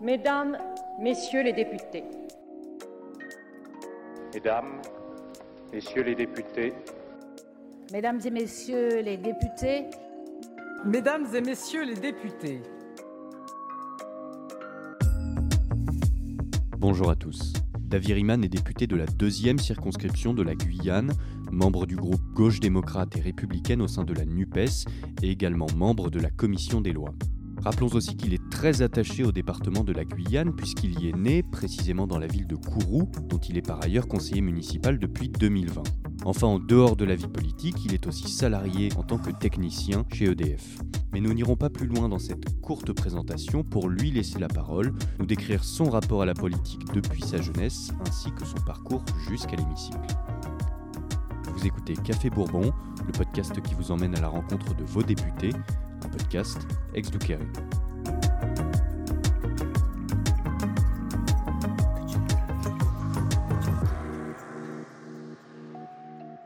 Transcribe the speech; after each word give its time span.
Mesdames, 0.00 0.58
Messieurs 1.00 1.42
les 1.42 1.52
députés. 1.52 2.04
Mesdames, 4.34 4.80
Messieurs 5.72 6.02
les 6.02 6.14
députés. 6.14 6.72
Mesdames 7.92 8.20
et 8.24 8.30
Messieurs 8.30 9.02
les 9.02 9.16
députés. 9.16 9.84
Mesdames 10.84 11.26
et 11.34 11.40
Messieurs 11.40 11.84
les 11.84 11.94
députés. 11.94 12.62
Bonjour 16.78 17.10
à 17.10 17.14
tous. 17.14 17.52
David 17.78 18.12
Riemann 18.12 18.42
est 18.42 18.48
député 18.48 18.86
de 18.86 18.96
la 18.96 19.06
deuxième 19.06 19.58
circonscription 19.58 20.34
de 20.34 20.42
la 20.42 20.54
Guyane, 20.54 21.12
membre 21.52 21.86
du 21.86 21.94
groupe 21.94 22.22
Gauche 22.32 22.58
démocrate 22.58 23.16
et 23.16 23.20
républicaine 23.20 23.82
au 23.82 23.86
sein 23.86 24.04
de 24.04 24.14
la 24.14 24.24
NUPES 24.24 24.88
et 25.22 25.30
également 25.30 25.66
membre 25.76 26.10
de 26.10 26.18
la 26.18 26.30
commission 26.30 26.80
des 26.80 26.92
lois. 26.92 27.14
Rappelons 27.64 27.94
aussi 27.94 28.16
qu'il 28.16 28.34
est 28.34 28.50
très 28.50 28.82
attaché 28.82 29.22
au 29.24 29.30
département 29.30 29.84
de 29.84 29.92
la 29.92 30.04
Guyane 30.04 30.52
puisqu'il 30.52 31.00
y 31.00 31.08
est 31.08 31.16
né, 31.16 31.44
précisément 31.44 32.08
dans 32.08 32.18
la 32.18 32.26
ville 32.26 32.48
de 32.48 32.56
Kourou, 32.56 33.08
dont 33.28 33.38
il 33.38 33.56
est 33.56 33.66
par 33.66 33.80
ailleurs 33.82 34.08
conseiller 34.08 34.40
municipal 34.40 34.98
depuis 34.98 35.28
2020. 35.28 35.82
Enfin, 36.24 36.48
en 36.48 36.58
dehors 36.58 36.96
de 36.96 37.04
la 37.04 37.14
vie 37.14 37.28
politique, 37.28 37.84
il 37.84 37.94
est 37.94 38.06
aussi 38.06 38.28
salarié 38.28 38.88
en 38.96 39.04
tant 39.04 39.18
que 39.18 39.30
technicien 39.30 40.04
chez 40.12 40.26
EDF. 40.26 40.78
Mais 41.12 41.20
nous 41.20 41.34
n'irons 41.34 41.56
pas 41.56 41.70
plus 41.70 41.86
loin 41.86 42.08
dans 42.08 42.18
cette 42.18 42.60
courte 42.60 42.92
présentation 42.92 43.62
pour 43.62 43.88
lui 43.88 44.10
laisser 44.10 44.40
la 44.40 44.48
parole, 44.48 44.92
nous 45.20 45.26
décrire 45.26 45.62
son 45.62 45.84
rapport 45.84 46.22
à 46.22 46.26
la 46.26 46.34
politique 46.34 46.84
depuis 46.92 47.22
sa 47.22 47.40
jeunesse 47.40 47.92
ainsi 48.06 48.32
que 48.32 48.44
son 48.44 48.58
parcours 48.66 49.04
jusqu'à 49.28 49.56
l'hémicycle. 49.56 49.98
Vous 51.54 51.66
écoutez 51.66 51.94
Café 51.94 52.28
Bourbon, 52.28 52.72
le 53.06 53.12
podcast 53.12 53.60
qui 53.62 53.74
vous 53.74 53.92
emmène 53.92 54.16
à 54.16 54.20
la 54.20 54.28
rencontre 54.28 54.74
de 54.74 54.84
vos 54.84 55.02
députés, 55.02 55.52
un 56.04 56.08
podcast 56.08 56.66
ex. 56.94 57.10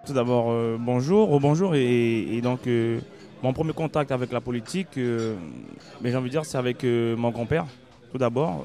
Tout 0.07 0.13
d'abord, 0.13 0.51
euh, 0.51 0.77
bonjour, 0.79 1.41
bonjour, 1.41 1.75
et, 1.75 2.41
donc 2.43 2.67
euh, 2.67 3.01
mon 3.43 3.53
premier 3.53 3.73
contact 3.73 4.13
avec 4.13 4.33
la 4.33 4.41
politique, 4.41 4.99
euh, 4.99 5.35
mais 6.01 6.11
j'ai 6.11 6.17
envie 6.17 6.29
de 6.29 6.33
dire, 6.33 6.45
c'est 6.45 6.59
avec 6.59 6.85
mon 6.85 7.31
grand-père, 7.31 7.67
tout 8.13 8.19
d'abord, 8.19 8.65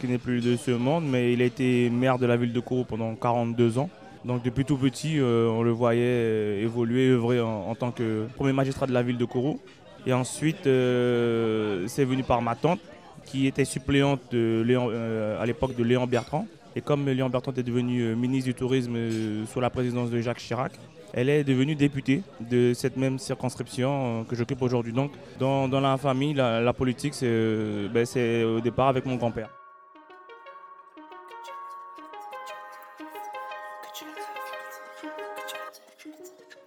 qui 0.00 0.08
n'est 0.08 0.18
plus 0.18 0.40
de 0.40 0.56
ce 0.56 0.70
monde, 0.70 1.04
mais 1.06 1.32
il 1.32 1.42
a 1.42 1.44
été 1.44 1.90
maire 1.90 2.18
de 2.18 2.26
la 2.26 2.36
ville 2.36 2.52
de 2.52 2.60
Kourou 2.60 2.84
pendant 2.84 3.14
42 3.14 3.78
ans. 3.78 3.90
Donc 4.24 4.42
depuis 4.42 4.64
tout 4.64 4.76
petit, 4.76 5.18
euh, 5.18 5.48
on 5.48 5.62
le 5.62 5.70
voyait 5.70 6.02
euh, 6.02 6.62
évoluer, 6.62 7.10
œuvrer 7.10 7.40
en, 7.40 7.74
tant 7.74 7.90
que 7.90 8.26
premier 8.36 8.52
magistrat 8.52 8.86
de 8.86 8.92
la 8.92 9.02
ville 9.02 9.16
de 9.16 9.24
Kourou. 9.24 9.60
Et 10.06 10.12
ensuite, 10.12 10.66
euh, 10.66 11.86
c'est 11.88 12.04
venu 12.04 12.22
par 12.22 12.42
ma 12.42 12.54
tante, 12.54 12.80
qui 13.24 13.46
était 13.46 13.64
suppléante 13.64 14.34
à 14.34 15.46
l'époque 15.46 15.76
de 15.76 15.84
Léon 15.84 16.06
Bertrand. 16.06 16.46
Et 16.76 16.80
comme 16.80 17.08
Léon 17.08 17.28
Bertrand 17.28 17.52
est 17.56 17.62
devenu 17.62 18.14
ministre 18.14 18.46
du 18.46 18.54
Tourisme 18.54 18.96
sous 19.46 19.60
la 19.60 19.70
présidence 19.70 20.10
de 20.10 20.20
Jacques 20.20 20.38
Chirac, 20.38 20.72
elle 21.12 21.28
est 21.28 21.44
devenue 21.44 21.74
députée 21.74 22.22
de 22.40 22.72
cette 22.72 22.96
même 22.96 23.18
circonscription 23.18 24.24
que 24.28 24.36
j'occupe 24.36 24.62
aujourd'hui. 24.62 24.92
Donc, 24.92 25.12
dans, 25.38 25.68
la 25.68 25.96
famille, 25.96 26.34
la, 26.34 26.72
politique, 26.72 27.14
ben, 27.20 28.06
c'est 28.06 28.44
au 28.44 28.60
départ 28.60 28.88
avec 28.88 29.04
mon 29.04 29.16
grand-père. 29.16 29.59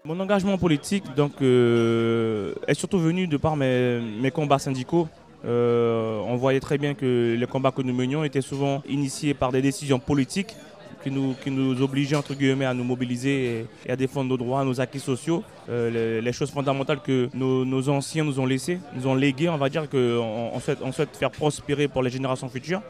Mon 0.05 0.19
engagement 0.19 0.57
politique 0.57 1.05
euh, 1.41 2.53
est 2.67 2.73
surtout 2.73 2.99
venu 2.99 3.25
de 3.25 3.37
par 3.37 3.55
mes, 3.55 4.01
mes 4.01 4.31
combats 4.31 4.59
syndicaux. 4.59 5.07
Euh, 5.45 6.19
on 6.27 6.35
voyait 6.35 6.59
très 6.59 6.77
bien 6.77 6.93
que 6.93 7.37
les 7.39 7.47
combats 7.47 7.71
que 7.71 7.81
nous 7.81 7.93
menions 7.93 8.25
étaient 8.25 8.41
souvent 8.41 8.83
initiés 8.89 9.33
par 9.33 9.53
des 9.53 9.61
décisions 9.61 9.99
politiques 9.99 10.57
qui 11.03 11.11
nous, 11.11 11.35
qui 11.43 11.51
nous 11.51 11.81
obligeaient 11.81 12.15
entre 12.15 12.33
guillemets 12.33 12.65
à 12.65 12.73
nous 12.73 12.83
mobiliser 12.83 13.65
et, 13.85 13.91
à 13.91 13.95
défendre 13.95 14.29
nos 14.29 14.37
droits, 14.37 14.63
nos 14.63 14.79
acquis 14.79 14.99
sociaux, 14.99 15.43
euh, 15.69 16.21
les, 16.21 16.33
choses 16.33 16.51
fondamentales 16.51 17.01
que 17.01 17.29
nos, 17.33 17.89
anciens 17.89 18.23
nous 18.23 18.39
ont 18.39 18.45
laissées, 18.45 18.79
nous 18.95 19.07
ont 19.07 19.15
léguées, 19.15 19.49
on 19.49 19.57
va 19.57 19.69
dire 19.69 19.89
qu'on 19.89 20.51
on 20.53 20.91
souhaite, 20.91 21.15
faire 21.15 21.31
prospérer 21.31 21.87
pour 21.87 22.01
les 22.03 22.09
générations 22.09 22.49
futures, 22.49 22.81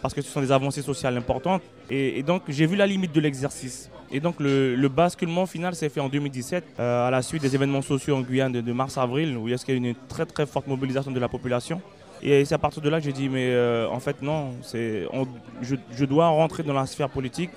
parce 0.00 0.14
que 0.14 0.22
ce 0.22 0.30
sont 0.30 0.40
des 0.40 0.52
avancées 0.52 0.82
sociales 0.82 1.16
importantes. 1.16 1.62
Et, 1.90 2.22
donc 2.22 2.42
j'ai 2.48 2.66
vu 2.66 2.76
la 2.76 2.86
limite 2.86 3.12
de 3.12 3.20
l'exercice. 3.20 3.90
Et 4.10 4.20
donc 4.20 4.40
le, 4.40 4.76
le 4.76 4.88
basculement 4.88 5.46
final 5.46 5.74
s'est 5.74 5.88
fait 5.88 6.00
en 6.00 6.08
2017 6.08 6.64
euh, 6.78 7.08
à 7.08 7.10
la 7.10 7.22
suite 7.22 7.40
des 7.40 7.54
événements 7.54 7.80
sociaux 7.80 8.14
en 8.16 8.20
Guyane 8.20 8.52
de, 8.52 8.60
de 8.60 8.72
mars-avril 8.72 9.38
où 9.38 9.48
il 9.48 9.52
y 9.52 9.54
a 9.54 9.72
une 9.72 9.94
très 10.08 10.26
très 10.26 10.44
forte 10.44 10.66
mobilisation 10.66 11.10
de 11.10 11.18
la 11.18 11.28
population. 11.28 11.80
Et 12.22 12.44
c'est 12.44 12.54
à 12.54 12.58
partir 12.58 12.80
de 12.80 12.88
là 12.88 12.98
que 12.98 13.04
j'ai 13.04 13.12
dit 13.12 13.28
mais 13.28 13.50
euh, 13.50 13.88
en 13.88 13.98
fait 13.98 14.22
non, 14.22 14.52
je, 14.72 15.76
je 15.92 16.04
dois 16.04 16.28
rentrer 16.28 16.62
dans 16.62 16.72
la 16.72 16.86
sphère 16.86 17.08
politique 17.08 17.50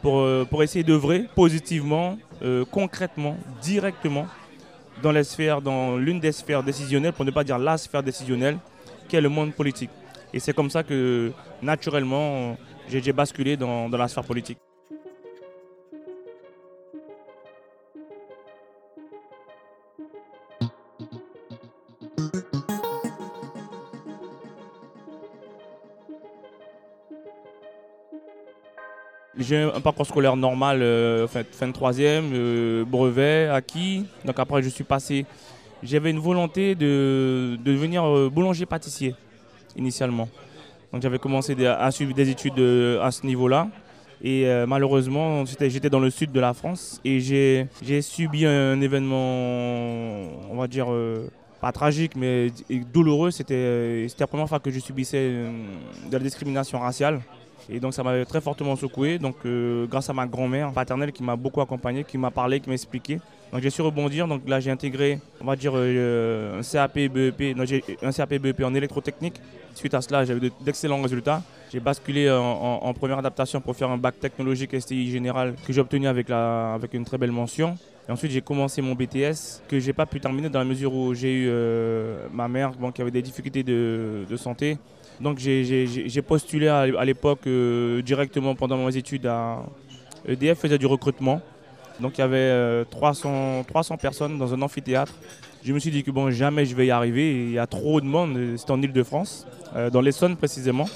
pour, 0.00 0.20
euh, 0.20 0.46
pour 0.48 0.62
essayer 0.62 0.84
d'œuvrer 0.84 1.26
positivement, 1.34 2.18
euh, 2.42 2.64
concrètement, 2.70 3.36
directement 3.62 4.26
dans 5.02 5.12
les 5.12 5.24
sphères, 5.24 5.60
dans 5.60 5.96
l'une 5.96 6.20
des 6.20 6.32
sphères 6.32 6.62
décisionnelles, 6.62 7.12
pour 7.12 7.24
ne 7.24 7.30
pas 7.30 7.44
dire 7.44 7.58
la 7.58 7.76
sphère 7.76 8.02
décisionnelle, 8.02 8.58
qui 9.08 9.16
est 9.16 9.20
le 9.20 9.28
monde 9.28 9.52
politique. 9.52 9.90
Et 10.32 10.40
c'est 10.40 10.54
comme 10.54 10.70
ça 10.70 10.82
que 10.82 11.32
naturellement 11.62 12.56
j'ai 12.88 13.12
basculé 13.12 13.56
dans, 13.56 13.88
dans 13.88 13.98
la 13.98 14.08
sphère 14.08 14.24
politique. 14.24 14.58
J'ai 29.46 29.62
un 29.62 29.80
parcours 29.80 30.06
scolaire 30.06 30.36
normal, 30.36 30.80
euh, 30.80 31.28
fin, 31.28 31.68
de 31.68 31.72
troisième, 31.72 32.30
euh, 32.32 32.84
brevet 32.84 33.48
acquis. 33.48 34.06
Donc 34.24 34.38
après, 34.38 34.62
je 34.62 34.70
suis 34.70 34.84
passé. 34.84 35.26
J'avais 35.82 36.10
une 36.10 36.18
volonté 36.18 36.74
de, 36.74 37.58
de 37.62 37.72
devenir 37.72 38.04
euh, 38.04 38.30
boulanger-pâtissier 38.30 39.14
initialement. 39.76 40.30
Donc 40.92 41.02
j'avais 41.02 41.18
commencé 41.18 41.54
à 41.66 41.90
suivre 41.90 42.14
des 42.14 42.30
études 42.30 42.58
à 43.02 43.10
ce 43.10 43.26
niveau-là. 43.26 43.68
Et 44.22 44.46
malheureusement, 44.66 45.44
j'étais 45.44 45.90
dans 45.90 45.98
le 45.98 46.08
sud 46.08 46.30
de 46.30 46.40
la 46.40 46.54
France 46.54 47.00
et 47.04 47.18
j'ai 47.20 48.00
subi 48.00 48.46
un 48.46 48.80
événement, 48.80 50.30
on 50.50 50.56
va 50.56 50.68
dire, 50.68 50.86
pas 51.60 51.72
tragique, 51.72 52.12
mais 52.14 52.52
douloureux. 52.92 53.32
C'était 53.32 54.06
la 54.18 54.26
première 54.28 54.48
fois 54.48 54.60
que 54.60 54.70
je 54.70 54.78
subissais 54.78 55.28
de 55.28 56.12
la 56.12 56.20
discrimination 56.20 56.78
raciale. 56.78 57.20
Et 57.70 57.80
donc 57.80 57.94
ça 57.94 58.02
m'avait 58.02 58.24
très 58.24 58.40
fortement 58.40 58.76
secoué. 58.76 59.18
Donc 59.18 59.36
euh, 59.46 59.86
grâce 59.86 60.10
à 60.10 60.12
ma 60.12 60.26
grand-mère 60.26 60.72
paternelle 60.72 61.12
qui 61.12 61.22
m'a 61.22 61.36
beaucoup 61.36 61.60
accompagné, 61.60 62.04
qui 62.04 62.18
m'a 62.18 62.30
parlé, 62.30 62.60
qui 62.60 62.68
m'a 62.68 62.74
expliqué. 62.74 63.20
Donc 63.52 63.62
j'ai 63.62 63.70
su 63.70 63.82
rebondir. 63.82 64.28
Donc 64.28 64.42
là 64.48 64.60
j'ai 64.60 64.70
intégré, 64.70 65.18
on 65.40 65.44
va 65.44 65.56
dire, 65.56 65.72
euh, 65.74 66.58
un 66.58 66.62
CAP 66.62 66.94
BEP, 67.08 67.56
non, 67.56 67.64
un 68.02 68.12
CAP 68.12 68.34
BEP 68.34 68.62
en 68.64 68.74
électrotechnique. 68.74 69.40
Suite 69.74 69.94
à 69.94 70.00
cela, 70.02 70.24
j'avais 70.24 70.40
de- 70.40 70.50
d'excellents 70.60 71.00
résultats. 71.02 71.42
J'ai 71.72 71.80
basculé 71.80 72.30
en, 72.30 72.94
première 72.94 73.18
adaptation 73.18 73.60
pour 73.60 73.74
faire 73.74 73.90
un 73.90 73.96
bac 73.96 74.20
technologique 74.20 74.78
STI 74.80 75.10
général 75.10 75.54
que 75.66 75.72
j'ai 75.72 75.80
obtenu 75.80 76.06
avec, 76.06 76.28
la, 76.28 76.74
avec 76.74 76.94
une 76.94 77.04
très 77.04 77.18
belle 77.18 77.32
mention. 77.32 77.76
Et 78.08 78.12
ensuite, 78.12 78.30
j'ai 78.30 78.42
commencé 78.42 78.80
mon 78.82 78.94
BTS 78.94 79.62
que 79.66 79.80
j'ai 79.80 79.92
pas 79.92 80.06
pu 80.06 80.20
terminer 80.20 80.48
dans 80.48 80.60
la 80.60 80.64
mesure 80.64 80.94
où 80.94 81.12
j'ai 81.14 81.32
eu 81.32 81.46
euh, 81.48 82.26
ma 82.32 82.46
mère 82.46 82.70
qui 82.94 83.02
avait 83.02 83.10
des 83.10 83.22
difficultés 83.22 83.64
de 83.64 84.36
santé. 84.36 84.78
Donc 85.20 85.38
j'ai- 85.38 86.22
postulé 86.22 86.68
à, 86.68 86.80
à 86.80 87.04
l'époque 87.04 87.46
euh, 87.46 88.02
directement 88.02 88.54
pendant 88.54 88.76
mes 88.84 88.96
études 88.96 89.26
à 89.26 89.62
EDF 90.26 90.58
faisait 90.58 90.78
du 90.78 90.86
recrutement. 90.86 91.40
Donc 92.00 92.18
il 92.18 92.20
y 92.20 92.24
avait 92.24 92.36
euh, 92.38 92.84
300, 92.90 93.64
300 93.66 93.96
personnes 93.98 94.38
dans 94.38 94.52
un 94.52 94.60
amphithéâtre. 94.62 95.12
Je 95.64 95.72
me 95.72 95.78
suis 95.78 95.90
dit 95.90 96.02
que 96.02 96.10
bon 96.10 96.30
jamais 96.30 96.66
je 96.66 96.74
vais 96.74 96.86
y 96.86 96.90
arriver. 96.90 97.32
Il 97.46 97.52
y 97.52 97.58
a 97.58 97.66
trop 97.66 98.00
de 98.00 98.06
monde. 98.06 98.36
C'était 98.56 98.72
en 98.72 98.82
Ile-de-France, 98.82 99.46
euh, 99.76 99.90
dans 99.90 100.00
l'Essonne 100.00 100.36
précisément. 100.36 100.88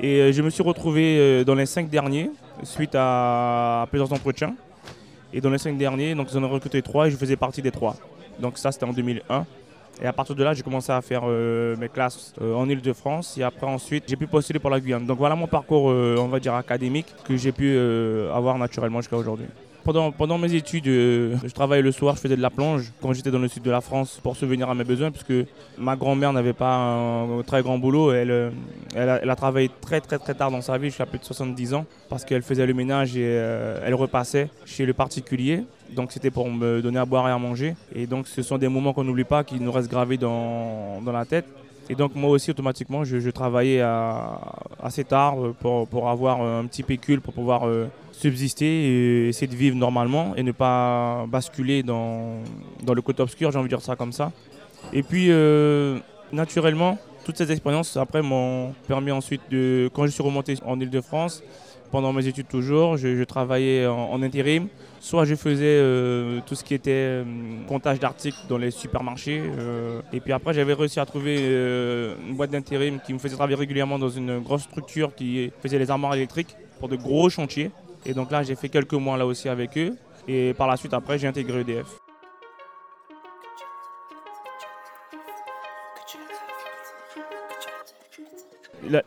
Et 0.00 0.20
euh, 0.20 0.32
je 0.32 0.42
me 0.42 0.50
suis 0.50 0.62
retrouvé 0.62 1.16
euh, 1.18 1.44
dans 1.44 1.54
les 1.54 1.66
cinq 1.66 1.88
derniers 1.88 2.30
suite 2.64 2.94
à 2.94 3.86
plusieurs 3.90 4.12
entretiens. 4.12 4.54
Et 5.32 5.40
dans 5.40 5.50
les 5.50 5.58
cinq 5.58 5.76
derniers, 5.78 6.14
donc 6.14 6.28
j'en 6.32 6.42
ai 6.42 6.46
recruté 6.46 6.82
trois 6.82 7.06
et 7.06 7.10
je 7.10 7.16
faisais 7.16 7.36
partie 7.36 7.62
des 7.62 7.70
trois. 7.70 7.96
Donc 8.40 8.58
ça 8.58 8.72
c'était 8.72 8.84
en 8.84 8.92
2001. 8.92 9.46
Et 10.02 10.06
à 10.06 10.12
partir 10.12 10.34
de 10.34 10.42
là, 10.42 10.54
j'ai 10.54 10.62
commencé 10.62 10.90
à 10.90 11.00
faire 11.00 11.22
euh, 11.24 11.76
mes 11.76 11.88
classes 11.88 12.32
euh, 12.40 12.54
en 12.54 12.68
Ile-de-France. 12.68 13.38
Et 13.38 13.42
après, 13.42 13.66
ensuite, 13.66 14.04
j'ai 14.08 14.16
pu 14.16 14.26
postuler 14.26 14.58
pour 14.58 14.70
la 14.70 14.80
Guyane. 14.80 15.06
Donc 15.06 15.18
voilà 15.18 15.34
mon 15.34 15.46
parcours, 15.46 15.90
euh, 15.90 16.16
on 16.18 16.28
va 16.28 16.40
dire, 16.40 16.54
académique 16.54 17.06
que 17.24 17.36
j'ai 17.36 17.52
pu 17.52 17.78
avoir 18.32 18.58
naturellement 18.58 19.00
jusqu'à 19.00 19.16
aujourd'hui. 19.16 19.46
Pendant, 19.84 20.12
pendant 20.12 20.38
mes 20.38 20.54
études, 20.54 20.86
je 20.86 21.52
travaillais 21.52 21.82
le 21.82 21.92
soir, 21.92 22.16
je 22.16 22.20
faisais 22.22 22.36
de 22.36 22.40
la 22.40 22.48
plonge 22.48 22.90
quand 23.02 23.12
j'étais 23.12 23.30
dans 23.30 23.38
le 23.38 23.48
sud 23.48 23.62
de 23.62 23.70
la 23.70 23.82
France 23.82 24.18
pour 24.22 24.34
subvenir 24.34 24.70
à 24.70 24.74
mes 24.74 24.84
besoins, 24.84 25.10
puisque 25.10 25.46
ma 25.76 25.94
grand-mère 25.94 26.32
n'avait 26.32 26.54
pas 26.54 26.74
un 26.74 27.42
très 27.42 27.62
grand 27.62 27.76
boulot. 27.76 28.10
Elle, 28.12 28.30
a, 28.96 29.20
elle 29.22 29.28
a 29.28 29.36
travaillé 29.36 29.70
très 29.82 30.00
très 30.00 30.18
très 30.18 30.32
tard 30.32 30.50
dans 30.50 30.62
sa 30.62 30.78
vie, 30.78 30.88
jusqu'à 30.88 31.04
plus 31.04 31.18
de 31.18 31.24
70 31.24 31.74
ans, 31.74 31.84
parce 32.08 32.24
qu'elle 32.24 32.42
faisait 32.42 32.64
le 32.64 32.72
ménage 32.72 33.14
et 33.18 33.24
elle 33.24 33.94
repassait 33.94 34.48
chez 34.64 34.86
le 34.86 34.94
particulier. 34.94 35.64
Donc 35.90 36.12
c'était 36.12 36.30
pour 36.30 36.50
me 36.50 36.80
donner 36.82 36.98
à 36.98 37.04
boire 37.04 37.28
et 37.28 37.32
à 37.32 37.38
manger. 37.38 37.74
Et 37.94 38.06
donc 38.06 38.26
ce 38.26 38.42
sont 38.42 38.58
des 38.58 38.68
moments 38.68 38.92
qu'on 38.92 39.04
n'oublie 39.04 39.24
pas, 39.24 39.44
qui 39.44 39.60
nous 39.60 39.72
restent 39.72 39.90
gravés 39.90 40.16
dans, 40.16 41.00
dans 41.02 41.12
la 41.12 41.24
tête. 41.24 41.46
Et 41.90 41.94
donc 41.94 42.14
moi 42.14 42.30
aussi 42.30 42.50
automatiquement 42.50 43.04
je, 43.04 43.28
travaillais 43.28 43.82
assez 44.82 45.04
tard 45.04 45.36
pour, 45.60 45.86
pour, 45.86 46.08
avoir 46.08 46.40
un 46.40 46.64
petit 46.64 46.82
pécule 46.82 47.20
pour 47.20 47.34
pouvoir 47.34 47.68
subsister 48.10 48.64
et 48.64 49.28
essayer 49.28 49.46
de 49.46 49.54
vivre 49.54 49.76
normalement 49.76 50.34
et 50.34 50.42
ne 50.42 50.52
pas 50.52 51.26
basculer 51.28 51.82
dans, 51.82 52.38
dans 52.84 52.94
le 52.94 53.02
côté 53.02 53.22
obscur, 53.22 53.52
j'ai 53.52 53.58
envie 53.58 53.68
de 53.68 53.76
dire 53.76 53.84
ça 53.84 53.96
comme 53.96 54.12
ça. 54.12 54.32
Et 54.94 55.02
puis 55.02 55.28
naturellement, 56.32 56.98
toutes 57.24 57.38
ces 57.38 57.50
expériences 57.50 57.96
après 57.96 58.22
m'ont 58.22 58.72
permis 58.86 59.10
ensuite 59.10 59.42
de, 59.50 59.90
quand 59.92 60.06
je 60.06 60.10
suis 60.10 60.22
remonté 60.22 60.56
en 60.64 60.78
Ile-de-France, 60.78 61.42
pendant 61.94 62.12
mes 62.12 62.26
études 62.26 62.48
toujours, 62.48 62.96
je, 62.96 63.22
travaillais 63.22 63.86
en, 63.86 64.20
intérim. 64.20 64.66
Soit 64.98 65.26
je 65.26 65.36
faisais 65.36 65.76
euh, 65.78 66.40
tout 66.44 66.56
ce 66.56 66.64
qui 66.64 66.74
était 66.74 66.90
euh, 66.90 67.24
comptage 67.68 68.00
d'articles 68.00 68.38
dans 68.48 68.58
les 68.58 68.72
supermarchés. 68.72 69.40
Euh, 69.40 70.00
et 70.12 70.18
puis 70.18 70.32
après, 70.32 70.52
j'avais 70.54 70.72
réussi 70.72 70.98
à 70.98 71.06
trouver 71.06 71.36
une 71.36 72.34
boîte 72.34 72.50
d'intérim 72.50 72.98
qui 73.06 73.14
me 73.14 73.20
faisait 73.20 73.36
travailler 73.36 73.54
régulièrement 73.56 74.00
dans 74.00 74.08
une 74.08 74.40
grosse 74.40 74.62
structure 74.62 75.14
qui 75.14 75.52
faisait 75.62 75.78
les 75.78 75.88
armoires 75.88 76.16
électriques 76.16 76.56
pour 76.80 76.88
de 76.88 76.96
gros 76.96 77.30
chantiers. 77.30 77.70
Et 78.04 78.12
donc 78.12 78.32
là, 78.32 78.42
j'ai 78.42 78.56
fait 78.56 78.68
quelques 78.68 78.94
mois 78.94 79.16
là 79.16 79.24
aussi 79.24 79.48
avec 79.48 79.78
eux. 79.78 79.94
Et 80.26 80.52
par 80.52 80.66
la 80.66 80.76
suite, 80.76 80.94
après, 80.94 81.16
j'ai 81.16 81.28
intégré 81.28 81.60
EDF. 81.60 82.03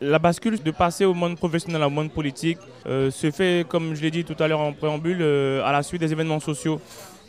La, 0.00 0.18
bascule 0.18 0.62
de 0.62 0.70
passer 0.70 1.04
au 1.04 1.14
monde 1.14 1.36
professionnel 1.36 1.82
au 1.82 1.90
monde 1.90 2.10
politique 2.10 2.58
euh, 2.86 3.10
se 3.10 3.30
fait, 3.30 3.66
comme 3.68 3.94
je 3.94 4.02
l'ai 4.02 4.10
dit 4.10 4.24
tout 4.24 4.36
à 4.42 4.48
l'heure 4.48 4.60
en 4.60 4.72
préambule, 4.72 5.18
euh, 5.20 5.64
à 5.64 5.72
la 5.72 5.82
suite 5.82 6.00
des 6.00 6.12
événements 6.12 6.40
sociaux 6.40 6.80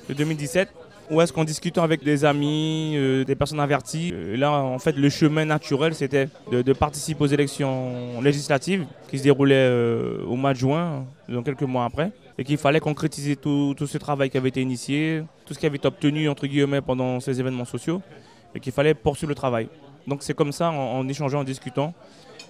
de 0.08 0.14
2017 0.14 0.70
où 1.12 1.20
est-ce 1.22 1.34
qu'en 1.34 1.44
discutant 1.44 1.82
avec 1.82 2.04
des 2.04 2.24
amis, 2.24 2.94
euh, 2.96 3.24
des 3.24 3.34
personnes 3.36 3.60
averties, 3.60 4.14
là 4.36 4.52
en 4.52 4.78
fait 4.78 4.96
le 4.96 5.10
chemin 5.10 5.44
naturel 5.44 5.96
c'était 5.96 6.30
de, 6.52 6.74
participer 6.74 7.24
aux 7.24 7.28
élections 7.28 8.22
législatives 8.22 8.86
qui 9.10 9.18
se 9.18 9.24
déroulaient 9.24 9.72
au 10.28 10.36
mois 10.36 10.54
de 10.54 10.60
juin, 10.60 11.06
donc 11.28 11.46
quelques 11.46 11.64
mois 11.64 11.86
après, 11.86 12.12
et 12.38 12.44
qu'il 12.44 12.60
fallait 12.60 12.80
concrétiser 12.80 13.36
tout, 13.36 13.74
tout, 13.76 13.88
ce 13.88 13.98
travail 13.98 14.30
qui 14.30 14.38
avait 14.38 14.50
été 14.50 14.62
initié, 14.62 15.24
tout 15.48 15.56
ce 15.56 15.60
qui 15.60 15.66
avait 15.66 15.78
été 15.78 15.88
obtenu 15.88 16.30
entre 16.30 16.46
guillemets 16.46 16.82
pendant 16.82 17.20
ces 17.20 17.40
événements 17.40 17.66
sociaux, 17.66 18.04
et 18.54 18.60
qu'il 18.60 18.72
fallait 18.72 18.94
poursuivre 18.94 19.30
le 19.30 19.36
travail. 19.36 19.68
Donc 20.06 20.22
c'est 20.22 20.36
comme 20.36 20.52
ça, 20.52 20.70
en 20.70 21.08
échangeant, 21.08 21.40
en 21.40 21.44
discutant, 21.44 21.94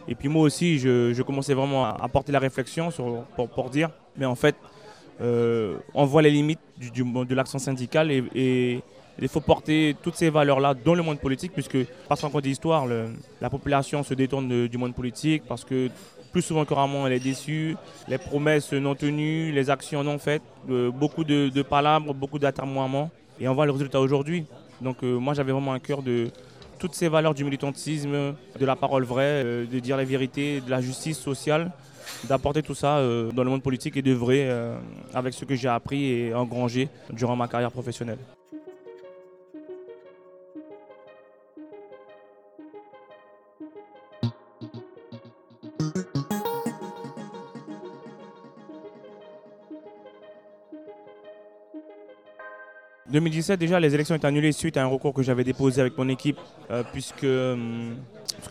et 0.09 0.15
puis 0.15 0.27
moi 0.27 0.41
aussi, 0.41 0.79
je, 0.79 1.21
commençais 1.21 1.53
vraiment 1.53 1.85
à 1.85 1.95
apporter 2.01 2.31
la 2.31 2.39
réflexion 2.39 2.89
pour, 3.35 3.69
dire, 3.69 3.91
mais 4.17 4.25
en 4.25 4.33
fait, 4.33 4.55
euh, 5.21 5.75
on 5.93 6.05
voit 6.05 6.23
les 6.23 6.31
limites 6.31 6.59
du, 6.77 7.03
de 7.03 7.35
l'action 7.35 7.59
syndical 7.59 8.11
et, 8.11 8.81
il 9.21 9.27
faut 9.27 9.41
porter 9.41 9.97
toutes 10.01 10.15
ces 10.15 10.29
valeurs-là 10.29 10.73
dans 10.73 10.95
le 10.95 11.03
monde 11.03 11.19
politique, 11.19 11.51
puisque, 11.51 11.77
parce 12.07 12.21
qu'en 12.21 12.39
d'histoire, 12.39 12.85
la 13.41 13.49
population 13.49 14.01
se 14.01 14.13
détourne 14.13 14.67
du 14.67 14.77
monde 14.77 14.95
politique, 14.95 15.43
parce 15.45 15.65
que 15.65 15.89
plus 16.31 16.41
souvent 16.41 16.63
que 16.63 16.73
rarement, 16.73 17.05
elle 17.05 17.11
est 17.11 17.19
déçue, 17.19 17.75
les 18.07 18.17
promesses 18.17 18.71
non 18.71 18.95
tenues, 18.95 19.51
les 19.51 19.69
actions 19.69 20.05
non 20.05 20.19
faites, 20.19 20.41
euh, 20.69 20.89
beaucoup 20.89 21.25
de, 21.25 21.61
palabres, 21.63 22.13
beaucoup 22.13 22.39
d'atermoiements, 22.39 23.11
et 23.41 23.47
on 23.49 23.53
voit 23.53 23.65
le 23.65 23.73
résultat 23.73 23.99
aujourd'hui. 23.99 24.45
Donc 24.79 25.03
euh, 25.03 25.19
moi, 25.19 25.33
j'avais 25.33 25.51
vraiment 25.51 25.73
un 25.73 25.79
cœur 25.79 26.01
de, 26.01 26.31
toutes 26.79 26.95
ces 26.95 27.09
valeurs 27.09 27.33
du 27.33 27.43
militantisme, 27.43 28.33
de 28.59 28.65
la 28.65 28.75
parole 28.75 29.03
vraie, 29.03 29.43
euh, 29.45 29.65
de 29.65 29.79
dire 29.79 29.97
la 29.97 30.05
vérité, 30.05 30.61
de 30.61 30.69
la 30.69 30.81
justice 30.81 31.19
sociale, 31.19 31.71
d'apporter 32.23 32.63
tout 32.63 32.73
ça 32.73 32.97
euh, 32.97 33.31
dans 33.31 33.43
le 33.43 33.49
monde 33.49 33.61
politique 33.61 33.97
et 33.97 34.01
d'œuvrer 34.01 34.49
euh, 34.49 34.77
avec 35.13 35.33
ce 35.33 35.45
que 35.45 35.55
j'ai 35.55 35.67
appris 35.67 36.05
et 36.05 36.33
engrangé 36.33 36.89
durant 37.11 37.35
ma 37.35 37.47
carrière 37.47 37.71
professionnelle. 37.71 38.17
2017, 53.11 53.59
déjà, 53.59 53.79
les 53.79 53.93
élections 53.95 54.15
étaient 54.15 54.27
annulées 54.27 54.51
suite 54.51 54.77
à 54.77 54.83
un 54.83 54.87
recours 54.87 55.13
que 55.13 55.23
j'avais 55.23 55.43
déposé 55.43 55.81
avec 55.81 55.97
mon 55.97 56.07
équipe, 56.09 56.37
euh, 56.69 56.83
puisque 56.91 57.23
euh, 57.23 57.87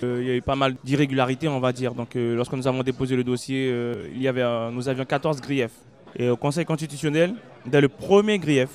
il 0.02 0.34
y 0.34 0.36
a 0.36 0.40
pas 0.42 0.56
mal 0.56 0.74
d'irrégularités, 0.82 1.46
on 1.48 1.60
va 1.60 1.72
dire. 1.72 1.94
Donc, 1.94 2.16
euh, 2.16 2.34
lorsque 2.34 2.54
nous 2.54 2.66
avons 2.66 2.82
déposé 2.82 3.14
le 3.14 3.22
dossier, 3.22 3.72
il 4.12 4.20
y 4.20 4.26
avait, 4.26 4.44
nous 4.72 4.88
avions 4.88 5.04
14 5.04 5.40
griefs. 5.40 5.72
Et 6.16 6.28
au 6.28 6.36
Conseil 6.36 6.64
constitutionnel, 6.64 7.34
dès 7.66 7.80
le 7.80 7.88
premier 7.88 8.38
grief, 8.38 8.70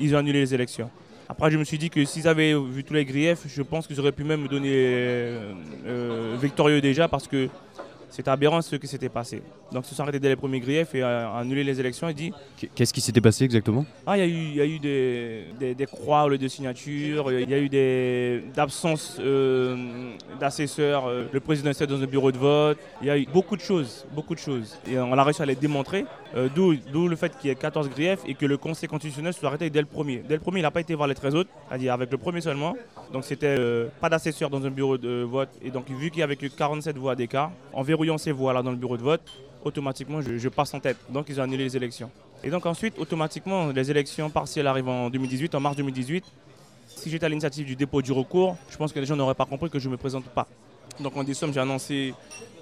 ils 0.00 0.14
ont 0.14 0.18
annulé 0.18 0.40
les 0.40 0.54
élections. 0.54 0.90
Après, 1.28 1.50
je 1.50 1.58
me 1.58 1.64
suis 1.64 1.78
dit 1.78 1.90
que 1.90 2.04
s'ils 2.04 2.26
avaient 2.26 2.54
vu 2.54 2.82
tous 2.82 2.94
les 2.94 3.04
griefs, 3.04 3.42
je 3.46 3.62
pense 3.62 3.86
qu'ils 3.86 4.00
auraient 4.00 4.10
pu 4.10 4.24
même 4.24 4.42
me 4.42 4.48
donner 4.48 5.38
victorieux 6.40 6.80
déjà, 6.80 7.06
parce 7.06 7.28
que 7.28 7.48
c'est 8.10 8.28
aberrant 8.28 8.60
ce 8.60 8.76
qui 8.76 8.86
s'était 8.86 9.08
passé. 9.08 9.42
Donc, 9.72 9.84
ils 9.86 9.88
se 9.88 9.94
sont 9.94 10.02
arrêtés 10.02 10.18
dès 10.18 10.28
les 10.28 10.36
premiers 10.36 10.60
griefs 10.60 10.94
et 10.94 11.02
a 11.02 11.36
annulé 11.36 11.62
les 11.62 11.78
élections 11.78 12.08
et 12.08 12.14
dit. 12.14 12.32
Qu'est-ce 12.74 12.92
qui 12.92 13.00
s'était 13.00 13.20
passé 13.20 13.44
exactement? 13.44 13.86
Ah, 14.06 14.18
il 14.18 14.54
y 14.54 14.60
a 14.60 14.66
eu, 14.66 14.78
des, 14.78 15.74
des, 15.74 15.86
croix 15.86 16.24
au 16.24 16.28
lieu 16.28 16.38
de 16.38 16.48
signatures, 16.48 17.30
il 17.32 17.48
y 17.48 17.54
a 17.54 17.58
eu 17.58 17.68
des 17.68 18.42
absences 18.56 19.16
euh, 19.20 20.12
d'assesseurs. 20.40 21.06
Euh, 21.06 21.24
le 21.32 21.40
président 21.40 21.70
était 21.70 21.86
dans 21.86 22.02
un 22.02 22.06
bureau 22.06 22.32
de 22.32 22.38
vote. 22.38 22.78
Il 23.00 23.06
y 23.06 23.10
a 23.10 23.18
eu 23.18 23.26
beaucoup 23.32 23.56
de 23.56 23.60
choses, 23.60 24.04
beaucoup 24.12 24.34
de 24.34 24.40
choses. 24.40 24.76
Et 24.88 24.98
on 24.98 25.12
a 25.12 25.24
réussi 25.24 25.42
à 25.42 25.46
les 25.46 25.54
démontrer. 25.54 26.04
Euh, 26.36 26.48
d'où 26.54 27.08
le 27.08 27.16
fait 27.16 27.36
qu'il 27.38 27.48
y 27.48 27.52
ait 27.52 27.56
14 27.56 27.88
griefs 27.90 28.20
et 28.26 28.34
que 28.34 28.46
le 28.46 28.56
Conseil 28.56 28.88
constitutionnel 28.88 29.32
soit 29.32 29.48
arrêté 29.48 29.70
dès 29.70 29.80
le 29.80 29.86
premier. 29.86 30.22
Dès 30.28 30.34
le 30.34 30.40
premier, 30.40 30.60
il 30.60 30.62
n'a 30.62 30.70
pas 30.70 30.80
été 30.80 30.94
voir 30.94 31.08
les 31.08 31.14
13 31.14 31.34
autres, 31.34 31.50
c'est-à-dire 31.68 31.92
avec 31.92 32.10
le 32.10 32.18
premier 32.18 32.40
seulement. 32.40 32.76
Donc 33.12 33.24
c'était 33.24 33.56
pas 34.00 34.08
d'assesseurs 34.08 34.50
dans 34.50 34.64
un 34.64 34.70
bureau 34.70 34.96
de 34.96 35.22
vote. 35.22 35.48
Et 35.62 35.70
donc 35.70 35.88
vu 35.88 36.10
qu'il 36.10 36.18
n'y 36.18 36.22
avait 36.22 36.36
que 36.36 36.46
47 36.46 36.96
voix 36.96 37.16
d'écart, 37.16 37.50
en 37.72 37.82
ces 38.18 38.32
voix-là 38.32 38.62
dans 38.62 38.70
le 38.70 38.76
bureau 38.76 38.96
de 38.96 39.02
vote, 39.02 39.22
automatiquement 39.64 40.20
je, 40.20 40.48
passe 40.48 40.74
en 40.74 40.80
tête. 40.80 40.96
Donc 41.08 41.26
ils 41.28 41.38
ont 41.40 41.42
annulé 41.42 41.64
les 41.64 41.76
élections. 41.76 42.10
Et 42.42 42.50
donc 42.50 42.64
ensuite, 42.66 42.98
automatiquement, 42.98 43.68
les 43.68 43.90
élections 43.90 44.30
partielles 44.30 44.66
arrivent 44.66 44.88
en 44.88 45.10
2018, 45.10 45.54
en 45.54 45.60
mars 45.60 45.76
2018. 45.76 46.24
Si 46.88 47.10
j'étais 47.10 47.26
à 47.26 47.28
l'initiative 47.28 47.66
du 47.66 47.76
dépôt 47.76 48.02
du 48.02 48.12
recours, 48.12 48.56
je 48.70 48.76
pense 48.76 48.92
que 48.92 48.98
les 48.98 49.06
gens 49.06 49.16
n'auraient 49.16 49.34
pas 49.34 49.44
compris 49.46 49.70
que 49.70 49.78
je 49.78 49.88
ne 49.88 49.92
me 49.92 49.96
présente 49.96 50.24
pas. 50.24 50.46
Donc 50.98 51.16
en 51.16 51.24
décembre, 51.24 51.52
j'ai 51.52 51.60
annoncé 51.60 52.14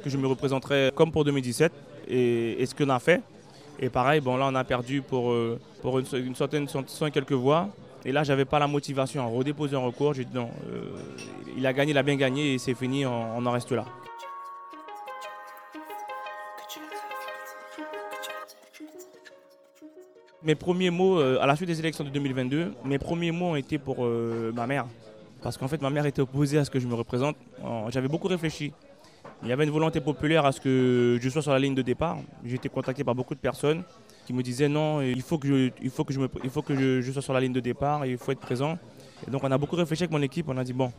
que 0.03 0.11
je 0.11 0.17
me 0.17 0.27
représenterais 0.27 0.93
comme 0.95 1.11
pour 1.11 1.25
2017 1.25 1.73
et, 2.09 2.65
ce 2.67 2.75
qu'on 2.75 2.91
a 2.91 2.99
fait. 2.99 3.21
Et 3.81 3.89
pareil, 3.89 4.21
bon 4.21 4.37
là 4.37 4.49
on 4.51 4.55
a 4.55 4.65
perdu 4.65 5.03
pour, 5.03 5.31
euh, 5.31 5.59
pour 5.83 5.99
une, 5.99 6.35
centaine, 6.35 6.67
cent 6.69 7.07
et 7.07 7.11
quelques 7.11 7.33
voix. 7.33 7.69
Et 8.05 8.13
là, 8.13 8.23
j'avais 8.23 8.45
pas 8.45 8.61
la 8.61 8.69
motivation 8.69 9.23
à 9.23 9.27
redéposer 9.27 9.75
un 9.75 9.81
recours. 9.81 10.15
J'ai 10.15 10.25
dit 10.25 10.35
non, 10.35 10.51
euh, 10.71 10.83
il 11.57 11.67
a 11.67 11.73
gagné, 11.73 11.91
il 11.91 11.99
a 11.99 12.03
bien 12.03 12.17
gagné 12.17 12.55
et 12.55 12.59
c'est 12.59 12.75
fini, 12.75 13.05
on 13.05 13.45
en 13.45 13.51
reste 13.51 13.73
là. 13.73 13.85
Mes 20.45 20.55
premiers 20.55 20.91
mots, 20.91 21.19
euh, 21.19 21.41
à 21.41 21.47
la 21.47 21.57
suite 21.57 21.67
des 21.69 21.81
élections 21.81 22.05
de 22.05 22.11
2022, 22.11 22.73
mes 22.85 22.99
premiers 22.99 23.33
mots 23.33 23.47
ont 23.47 23.57
été 23.57 23.77
pour 23.77 24.05
euh, 24.05 24.53
ma 24.55 24.69
mère. 24.69 24.87
Parce 25.43 25.59
qu'en 25.59 25.67
fait, 25.67 25.83
ma 25.83 25.91
mère 25.91 26.07
était 26.07 26.23
opposée 26.23 26.59
à 26.59 26.65
ce 26.65 26.71
que 26.71 26.79
je 26.79 26.87
me 26.87 26.95
représente. 26.95 27.37
J'avais 27.91 28.07
beaucoup 28.07 28.29
réfléchi. 28.29 28.73
Il 29.43 29.49
y 29.49 29.53
avait 29.53 29.65
une 29.65 29.71
volonté 29.71 30.01
populaire 30.01 30.47
à 30.47 30.53
ce 30.53 30.61
que 30.61 31.19
je 31.21 31.29
sois 31.29 31.43
sur 31.43 31.53
la 31.53 31.59
ligne 31.59 31.75
de 31.75 31.83
départ. 31.83 32.19
J'ai 32.45 32.57
été 32.57 32.69
contacté 32.69 33.03
par 33.03 33.15
beaucoup 33.17 33.35
de 33.35 33.41
personnes 33.41 33.83
qui 34.27 34.33
me 34.33 34.43
disaient 34.43 34.69
non, 34.69 35.01
il 35.01 35.23
faut 35.23 35.39
que 35.39 35.49
je, 35.49 35.71
il 35.83 35.91
faut 35.91 36.05
que 36.05 36.13
je, 36.13 36.21
me, 36.21 36.29
il 36.43 36.51
faut 36.51 36.63
que 36.63 36.75
je, 37.03 37.13
sois 37.13 37.23
sur 37.23 37.33
la 37.33 37.41
ligne 37.41 37.53
de 37.53 37.61
départ, 37.61 38.05
il 38.05 38.19
faut 38.19 38.33
être 38.33 38.41
présent. 38.41 38.79
Et 39.27 39.31
donc 39.31 39.43
on 39.45 39.51
a 39.51 39.59
beaucoup 39.59 39.77
réfléchi 39.77 40.05
avec 40.05 40.13
mon 40.13 40.23
équipe, 40.23 40.49
on 40.49 40.57
a 40.57 40.65
dit 40.65 40.73
bon, 40.73 40.93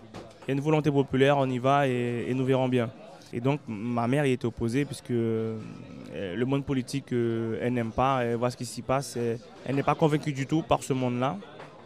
il 0.43 0.47
y 0.47 0.51
a 0.51 0.53
une 0.53 0.61
volonté 0.61 0.89
populaire, 0.89 1.37
on 1.37 1.49
y 1.49 1.59
va 1.59 1.87
et 1.87 2.33
nous 2.33 2.45
verrons 2.45 2.69
bien. 2.69 2.89
Et 3.33 3.41
donc 3.41 3.59
ma 3.67 4.07
mère 4.07 4.25
y 4.25 4.31
était 4.31 4.45
opposée 4.45 4.85
puisque 4.85 5.11
euh, 5.11 6.35
le 6.35 6.45
monde 6.45 6.65
politique, 6.65 7.13
euh, 7.13 7.59
elle 7.61 7.73
n'aime 7.73 7.91
pas, 7.91 8.23
elle 8.23 8.35
voit 8.35 8.49
ce 8.49 8.57
qui 8.57 8.65
s'y 8.65 8.81
passe. 8.81 9.17
Elle, 9.65 9.75
n'est 9.75 9.83
pas 9.83 9.95
convaincue 9.95 10.33
du 10.33 10.47
tout 10.47 10.63
par 10.63 10.83
ce 10.83 10.93
monde-là. 10.93 11.37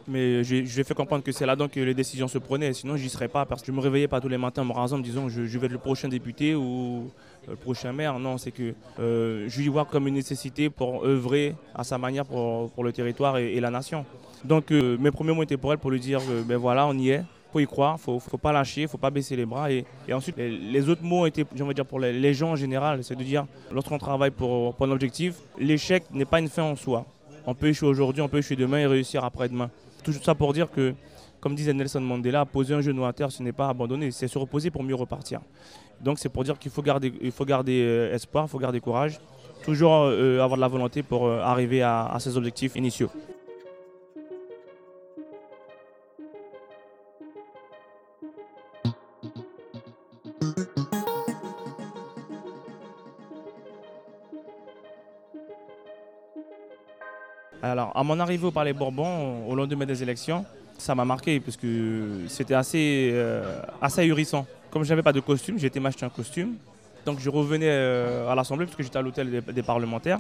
Mais 0.06 0.44
je, 0.44 0.56
lui 0.56 0.80
ai 0.80 0.84
fait 0.84 0.94
comprendre 0.94 1.24
que 1.24 1.32
c'est 1.32 1.46
là 1.46 1.56
donc 1.56 1.72
que 1.72 1.80
les 1.80 1.94
décisions 1.94 2.28
se 2.28 2.38
prenaient. 2.38 2.74
Sinon, 2.74 2.98
je 2.98 3.04
n'y 3.04 3.10
serais 3.10 3.30
pas 3.30 3.46
parce 3.46 3.62
que 3.62 3.68
je 3.68 3.72
me 3.72 3.80
réveillais 3.80 4.10
pas 4.10 4.20
tous 4.20 4.28
les 4.28 4.38
matins 4.38 4.64
en 4.64 4.66
me 4.66 4.74
rasant 4.74 5.00
disant 5.00 5.30
je, 5.30 5.46
je 5.46 5.58
vais 5.58 5.68
être 5.68 5.72
le 5.72 5.78
prochain 5.78 6.10
député 6.10 6.56
ou 6.56 7.10
euh, 7.48 7.52
le 7.52 7.56
prochain 7.56 7.94
maire. 7.94 8.20
Non, 8.20 8.38
c'est 8.38 8.52
que 8.52 8.74
je 8.98 9.60
lui 9.62 9.68
vois 9.70 9.86
comme 9.86 10.08
une 10.08 10.16
nécessité 10.16 10.70
pour 10.70 11.06
œuvrer 11.06 11.56
à 11.74 11.84
sa 11.84 11.98
manière 11.98 12.26
pour, 12.26 12.70
pour 12.72 12.84
le 12.84 12.92
territoire 12.92 13.38
et, 13.38 13.60
la 13.60 13.70
nation. 13.70 14.06
Donc 14.44 14.72
mes 14.72 15.12
premiers 15.12 15.34
mots 15.34 15.44
étaient 15.44 15.56
pour 15.56 15.72
elle 15.72 15.80
pour 15.80 15.92
lui 15.92 16.02
dire 16.02 16.20
ben 16.46 16.58
voilà, 16.58 16.86
on 16.86 16.98
y 16.98 17.12
est 17.12 17.24
faut 17.54 17.60
y 17.60 17.68
croire, 17.68 18.00
faut, 18.00 18.20
faut 18.20 18.38
pas 18.38 18.52
lâcher, 18.52 18.88
faut 18.88 18.98
pas 18.98 19.12
baisser 19.12 19.36
les 19.36 19.46
bras. 19.46 19.72
Et, 19.72 19.86
ensuite, 20.12 20.38
les, 20.38 20.90
autres 20.90 21.04
mots 21.04 21.28
étaient, 21.28 21.46
j'aimerais 21.56 21.76
dire, 21.76 21.86
pour 21.86 22.00
les, 22.00 22.34
gens 22.34 22.52
en 22.52 22.56
général, 22.56 23.04
c'est 23.04 23.16
de 23.16 23.24
dire, 23.24 23.46
lorsqu'on 23.72 24.00
travaille 24.00 24.32
pour, 24.32 24.74
pour 24.74 24.86
un 24.88 24.92
objectif, 24.92 25.36
l'échec 25.60 26.04
n'est 26.12 26.26
pas 26.26 26.40
une 26.40 26.50
fin 26.50 26.64
en 26.64 26.76
soi. 26.76 27.06
On 27.46 27.54
peut 27.54 27.68
échouer 27.68 27.90
aujourd'hui, 27.90 28.22
on 28.22 28.28
peut 28.28 28.40
échouer 28.40 28.56
demain 28.56 28.80
et 28.80 28.88
réussir 28.88 29.24
après-demain. 29.24 29.70
Tout 30.04 30.14
ça 30.14 30.34
pour 30.34 30.52
dire 30.54 30.72
que, 30.72 30.96
comme 31.40 31.56
disait 31.56 31.74
Nelson 31.74 32.02
Mandela, 32.02 32.46
poser 32.46 32.74
un 32.74 32.82
genou 32.82 33.06
à 33.06 33.14
terre, 33.14 33.32
ce 33.32 33.44
n'est 33.44 33.52
pas 33.52 33.70
abandonner, 33.70 34.10
c'est 34.12 34.28
se 34.28 34.40
reposer 34.40 34.72
pour 34.72 34.84
mieux 34.84 34.96
repartir. 34.96 35.40
Donc 36.02 36.20
c'est 36.20 36.30
pour 36.30 36.44
dire 36.44 36.58
qu'il 36.58 36.72
faut 36.72 36.82
garder, 36.82 37.14
il 37.22 37.32
faut 37.32 37.46
garder 37.46 37.84
euh, 37.84 38.16
espoir, 38.16 38.46
il 38.48 38.50
faut 38.50 38.60
garder 38.60 38.80
courage, 38.80 39.20
toujours 39.64 40.04
euh, 40.06 40.42
avoir 40.42 40.58
de 40.58 40.62
la 40.62 40.68
volonté 40.68 41.04
pour 41.04 41.28
euh, 41.28 41.40
arriver 41.42 41.82
à 41.84 42.18
ses 42.20 42.36
objectifs 42.36 42.76
initiaux. 42.76 43.10
Alors, 57.64 57.94
à 57.96 58.04
mon 58.04 58.20
arrivée 58.20 58.46
au 58.46 58.52
Palais 58.52 58.74
Bourbon, 58.74 59.48
au 59.48 59.56
lendemain 59.56 59.86
des 59.86 60.04
élections, 60.04 60.44
ça 60.78 60.94
m'a 60.96 61.06
marqué 61.06 61.40
parce 61.40 61.56
que 61.56 62.26
c'était 62.28 62.56
assez, 62.56 63.12
euh, 63.14 63.62
assez 63.82 64.02
ahurissant. 64.02 64.46
Comme 64.70 64.84
je 64.84 64.90
n'avais 64.90 65.02
pas 65.02 65.14
de 65.14 65.22
costume, 65.22 65.58
j'ai 65.58 65.68
été 65.68 65.80
m'acheter 65.80 66.06
un 66.06 66.10
costume. 66.10 66.56
Donc 67.06 67.20
je 67.22 67.30
revenais 67.30 67.70
euh, 67.70 68.30
à 68.30 68.36
l'Assemblée 68.36 68.66
parce 68.66 68.76
que 68.76 68.84
j'étais 68.84 68.98
à 68.98 69.02
l'hôtel 69.02 69.42
des, 69.42 69.64
parlementaires. 69.64 70.20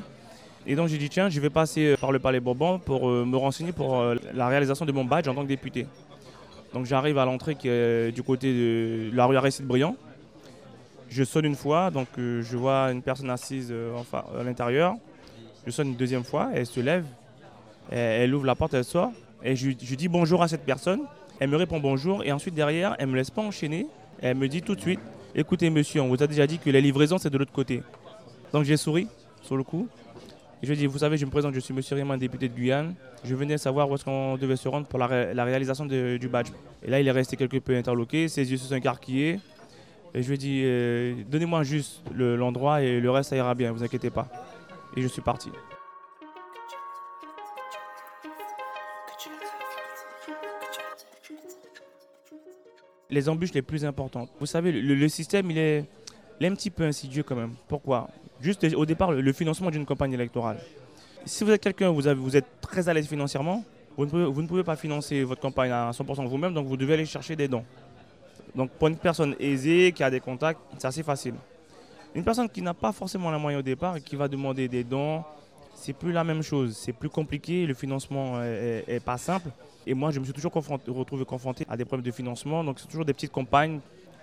Et 0.65 0.75
donc 0.77 0.88
j'ai 0.88 0.97
dit 0.97 1.09
tiens, 1.09 1.27
je 1.27 1.38
vais 1.41 1.50
passer 1.50 1.88
euh, 1.88 1.97
par 1.97 2.13
le 2.13 2.19
Palais 2.19 2.39
Bourbon 2.39 2.79
pour 2.79 3.09
euh, 3.09 3.25
me 3.25 3.35
renseigner 3.35 3.73
pour 3.73 4.01
la 4.33 4.47
réalisation 4.47 4.85
de 4.85 4.93
mon 4.93 5.03
badge 5.03 5.27
en 5.27 5.35
tant 5.35 5.43
que 5.43 5.50
député. 5.50 5.85
Donc 6.73 6.85
j'arrive 6.85 7.17
à 7.17 7.25
l'entrée 7.25 7.55
qui 7.55 7.67
est 7.67 8.13
du 8.13 8.23
côté 8.23 8.53
de 8.53 9.12
la 9.13 9.25
rue 9.25 9.35
Aristide 9.35 9.65
Briand. 9.65 9.97
Je 11.09 11.25
sonne 11.25 11.43
une 11.43 11.57
fois, 11.57 11.91
donc 11.91 12.07
je 12.17 12.55
vois 12.55 12.89
une 12.91 13.01
personne 13.01 13.29
assise 13.29 13.73
enfin, 13.97 14.23
à 14.39 14.43
l'intérieur. 14.43 14.95
Je 15.65 15.71
sonne 15.71 15.89
une 15.89 15.95
deuxième 15.95 16.23
fois, 16.23 16.50
elle 16.53 16.65
se 16.65 16.79
lève, 16.79 17.05
elle, 17.91 18.33
ouvre 18.33 18.45
la 18.45 18.55
porte, 18.55 18.73
elle 18.73 18.83
sort. 18.83 19.11
Et 19.43 19.55
je, 19.55 19.69
dis 19.71 20.07
bonjour 20.07 20.41
à 20.41 20.47
cette 20.47 20.63
personne. 20.63 21.01
Elle 21.39 21.49
me 21.49 21.57
répond 21.57 21.79
bonjour. 21.79 22.23
Et 22.23 22.31
ensuite, 22.31 22.55
derrière, 22.55 22.95
elle 22.99 23.07
me 23.07 23.15
laisse 23.15 23.31
pas 23.31 23.41
enchaîner. 23.41 23.87
Elle 24.21 24.37
me 24.37 24.47
dit 24.47 24.61
tout 24.61 24.75
de 24.75 24.81
suite 24.81 24.99
Écoutez, 25.35 25.69
monsieur, 25.69 26.01
on 26.01 26.07
vous 26.07 26.21
a 26.21 26.27
déjà 26.27 26.45
dit 26.45 26.59
que 26.59 26.69
la 26.69 26.79
livraison, 26.79 27.17
c'est 27.17 27.29
de 27.29 27.37
l'autre 27.37 27.51
côté. 27.51 27.81
Donc 28.51 28.63
j'ai 28.63 28.77
souri 28.77 29.07
sur 29.41 29.57
le 29.57 29.63
coup. 29.63 29.87
Et 30.61 30.67
je 30.67 30.73
dis 30.73 30.85
Vous 30.85 30.99
savez, 30.99 31.17
je 31.17 31.25
me 31.25 31.31
présente, 31.31 31.53
je 31.53 31.59
suis 31.59 31.73
monsieur 31.73 31.95
Riemann, 31.95 32.19
député 32.19 32.47
de 32.47 32.53
Guyane. 32.53 32.95
Je 33.23 33.35
venais 33.35 33.57
savoir 33.57 33.89
où 33.89 33.95
est-ce 33.95 34.05
qu'on 34.05 34.37
devait 34.37 34.55
se 34.55 34.67
rendre 34.67 34.87
pour 34.87 34.99
la, 34.99 35.07
ré 35.07 35.33
la 35.33 35.43
réalisation 35.43 35.85
du 35.85 36.29
badge. 36.29 36.49
Et 36.83 36.89
là, 36.89 36.99
il 36.99 37.07
est 37.07 37.11
resté 37.11 37.35
quelque 37.35 37.57
peu 37.57 37.75
interloqué. 37.75 38.27
Ses 38.27 38.49
yeux 38.49 38.57
se 38.57 38.67
sont 38.67 38.75
écarquillés. 38.75 39.39
Et 40.13 40.21
je 40.21 40.27
lui 40.27 40.35
ai 40.35 40.37
dit 40.37 40.61
euh, 40.63 41.15
Donnez-moi 41.27 41.63
juste 41.63 42.01
l'endroit 42.15 42.79
le, 42.79 42.85
et 42.85 42.99
le 42.99 43.11
reste, 43.11 43.31
ça 43.31 43.35
ira 43.35 43.55
bien, 43.55 43.71
vous 43.71 43.83
inquiétez 43.83 44.09
pas. 44.09 44.27
Et 44.95 45.01
je 45.01 45.07
suis 45.07 45.21
parti. 45.21 45.49
Les 53.13 53.29
embûches 53.29 53.53
les 53.53 53.62
plus 53.62 53.86
importantes. 53.86 54.29
Vous 54.39 54.46
savez, 54.46 54.72
le, 54.72 55.08
système, 55.08 55.50
il 55.51 55.58
est, 55.58 55.86
un 56.41 56.53
petit 56.55 56.70
peu 56.70 56.84
insidieux 56.84 57.24
quand 57.24 57.36
même. 57.36 57.53
Pourquoi? 57.67 58.10
Juste 58.41 58.65
au 58.75 58.86
départ, 58.86 59.12
le, 59.12 59.34
financement 59.34 59.70
d'une 59.72 59.86
campagne 59.86 60.13
électorale. 60.13 60.58
Si 61.25 61.43
vous 61.43 61.51
êtes 61.51 61.62
quelqu'un, 61.62 61.89
vous, 61.89 62.08
êtes 62.08 62.46
très 62.60 62.89
à 62.89 62.93
l'aise 62.93 63.08
financièrement, 63.08 63.63
vous 63.96 64.05
ne, 64.05 64.10
pouvez, 64.10 64.25
vous 64.25 64.41
ne, 64.41 64.48
pouvez, 64.48 64.63
pas 64.63 64.75
financer 64.75 65.24
votre 65.24 65.39
campagne 65.39 65.72
à 65.72 65.91
100% 65.91 66.27
vous-même, 66.27 66.53
donc 66.53 66.65
vous 66.65 66.75
devez 66.75 66.96
aller 66.96 67.05
chercher 67.05 67.36
des 67.36 67.48
dons. 67.48 67.63
Donc 68.55 68.72
pour 68.72 68.88
une 68.88 68.98
personne 68.98 69.36
aisée, 69.39 69.93
qui 69.93 70.03
a 70.03 70.10
des 70.10 70.20
contacts, 70.20 70.60
c'est 70.77 70.88
assez 70.88 71.03
facile. 71.03 71.36
Une 72.15 72.24
personne 72.24 72.50
qui 72.50 72.62
n'a 72.62 72.74
pas 72.74 72.91
forcément 72.91 73.32
la 73.32 73.38
moyen 73.38 73.60
au 73.60 73.62
départ 73.62 73.98
et 73.98 74.01
qui 74.01 74.15
va 74.15 74.27
demander 74.27 74.67
des 74.67 74.84
dons, 74.84 75.24
c'est 75.83 75.93
plus 75.93 76.13
la 76.13 76.23
même 76.23 76.41
chose. 76.41 76.77
C'est 76.77 76.93
plus 76.93 77.09
compliqué, 77.09 77.65
le 77.65 77.73
financement 77.73 78.41
est, 78.41 78.85
est, 78.87 78.95
est 78.95 78.99
pas 79.03 79.17
simple. 79.17 79.49
Et 79.85 79.93
moi, 79.93 80.11
je 80.11 80.19
me 80.19 80.23
suis 80.23 80.33
toujours 80.33 80.53
retrouvé 80.53 81.25
confronté 81.25 81.65
à 81.69 81.75
des 81.75 81.83
problèmes 81.83 82.05
de 82.05 82.11
financement. 82.11 82.63
Donc, 82.63 82.79
c'est 82.79 82.87
toujours 82.87 83.03
des 83.03 83.13
petites 83.13 83.33
campagnes, 83.33 83.79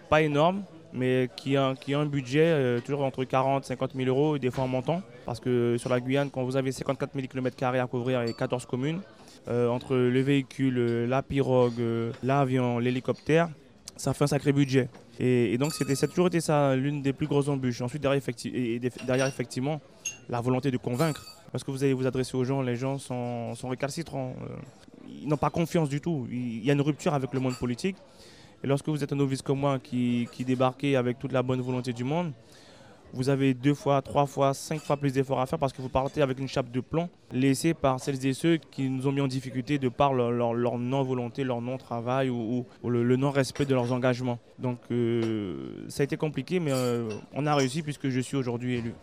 pas 0.09 0.23
énormes, 0.23 0.63
mais 0.95 1.29
qui 1.37 1.59
ont, 1.59 1.75
qui 1.75 1.93
un 1.93 2.07
budget 2.07 2.47
euh, 2.47 2.81
toujours 2.81 3.05
entre 3.05 3.25
40 3.25 3.67
50 3.67 3.93
000 3.95 4.09
euros, 4.09 4.37
et 4.37 4.39
des 4.39 4.51
fois 4.51 4.65
en 4.65 4.69
montant. 4.69 5.03
Parce 5.27 5.39
que 5.39 5.77
sur 5.79 5.91
la 5.91 6.01
Guyane, 6.01 6.31
quand 6.31 6.45
vous 6.45 6.57
avez 6.57 6.73
54 6.73 7.13
000 7.15 7.27
km 7.27 7.63
à 7.65 7.87
couvrir 7.87 8.23
et 8.23 8.33
14 8.33 8.65
communes, 8.65 9.03
euh, 9.49 9.69
entre 9.69 9.97
le 9.97 10.21
véhicule, 10.21 11.05
la 11.05 11.23
pirogue, 11.23 11.79
euh, 11.79 12.13
l'avion, 12.23 12.79
l'hélicoptère, 12.79 13.51
ça 13.97 14.15
fait 14.15 14.25
un 14.25 14.29
sacré 14.29 14.53
budget. 14.53 14.89
Et, 15.19 15.53
et 15.53 15.59
donc, 15.59 15.75
ça 15.75 15.85
a 15.85 16.07
toujours 16.07 16.29
été 16.29 16.41
ça 16.41 16.75
l'une 16.75 17.03
des 17.03 17.13
plus 17.13 17.27
grosses 17.27 17.49
embûches. 17.49 17.83
Ensuite, 17.83 18.03
et 18.47 18.81
derrière, 19.07 19.27
effectivement, 19.27 19.83
la 20.31 20.41
volonté 20.41 20.71
de 20.71 20.79
convaincre. 20.79 21.40
Parce 21.53 21.65
que 21.65 21.71
vous 21.71 21.83
allez 21.83 21.95
vous 21.95 22.07
adresser 22.07 22.37
aux 22.37 22.45
gens, 22.45 22.63
les 22.63 22.77
gens 22.77 22.99
sont, 22.99 23.55
récalcitrants 23.65 24.35
ils 25.23 25.29
n'ont 25.29 25.37
pas 25.37 25.51
confiance 25.51 25.89
du 25.89 26.01
tout. 26.01 26.27
Il 26.31 26.65
y 26.65 26.71
a 26.71 26.73
une 26.73 26.81
rupture 26.81 27.15
avec 27.15 27.33
le 27.33 27.41
monde 27.41 27.57
politique. 27.57 27.97
Et 28.63 28.67
lorsque 28.67 28.89
vous 28.89 29.03
êtes 29.03 29.13
un 29.13 29.17
novice 29.17 29.43
comme 29.43 29.61
moi 29.61 29.79
qui, 29.79 30.29
qui 30.33 30.45
débarquez 30.45 30.97
avec 30.97 31.19
toute 31.19 31.33
la 31.33 31.43
bonne 31.43 31.61
volonté 31.61 31.93
du 31.93 32.05
monde, 32.05 32.33
vous 33.13 33.29
avez 33.29 33.55
deux 33.55 33.75
fois, 33.75 34.03
trois 34.03 34.27
fois, 34.27 34.55
cinq 34.55 34.81
fois 34.81 34.97
plus 34.97 35.13
d'efforts 35.13 35.41
à 35.41 35.47
faire 35.47 35.59
parce 35.59 35.73
que 35.73 35.83
vous 35.83 35.89
partez 35.89 36.23
avec 36.23 36.39
une 36.39 36.47
chape 36.47 36.71
de 36.71 36.81
plomb 36.81 37.09
laissée 37.33 37.75
par 37.75 37.99
celles 37.99 38.25
et 38.25 38.35
ceux 38.35 38.59
qui 38.59 38.89
nous 38.89 39.07
ont 39.09 39.13
mis 39.13 39.21
en 39.21 39.27
difficulté 39.27 39.79
de 39.79 39.89
par 39.89 40.13
leur, 40.13 40.31
leur, 40.31 40.79
non-volonté, 40.79 41.43
leur 41.43 41.61
non-travail 41.61 42.31
ou, 42.31 42.67
le 42.85 43.17
non-respect 43.17 43.65
de 43.65 43.75
leurs 43.75 43.93
engagements. 43.93 44.39
Donc 44.59 44.79
euh, 44.91 45.87
ça 45.89 46.03
a 46.03 46.05
été 46.05 46.17
compliqué, 46.17 46.61
mais 46.61 46.73
euh, 46.73 47.09
on 47.33 47.47
a 47.47 47.55
réussi 47.55 47.83
puisque 47.83 48.09
je 48.09 48.21
suis 48.21 48.37
aujourd'hui 48.37 48.77
élu. 48.77 48.95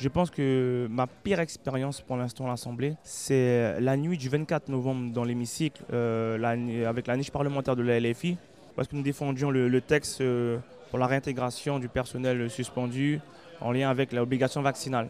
Je 0.00 0.08
pense 0.08 0.30
que 0.30 0.86
ma 0.90 1.06
pire 1.06 1.40
expérience 1.40 2.00
pour 2.00 2.16
l'instant 2.16 2.46
à 2.46 2.48
l'Assemblée, 2.48 2.94
c'est 3.02 3.78
la 3.80 3.98
nuit 3.98 4.16
du 4.16 4.30
24 4.30 4.70
novembre 4.70 5.12
dans 5.12 5.24
l'hémicycle, 5.24 5.82
euh, 5.92 6.86
avec 6.88 7.06
la 7.06 7.18
niche 7.18 7.30
parlementaire 7.30 7.76
de 7.76 7.82
la 7.82 8.00
LFI, 8.00 8.38
parce 8.74 8.88
que 8.88 8.96
nous 8.96 9.02
défendions 9.02 9.50
le, 9.50 9.80
texte 9.82 10.22
euh, 10.22 10.56
pour 10.88 10.98
la 10.98 11.06
réintégration 11.06 11.78
du 11.78 11.88
personnel 11.88 12.48
suspendu 12.48 13.20
en 13.60 13.72
lien 13.72 13.90
avec 13.90 14.14
l'obligation 14.14 14.62
vaccinale. 14.62 15.08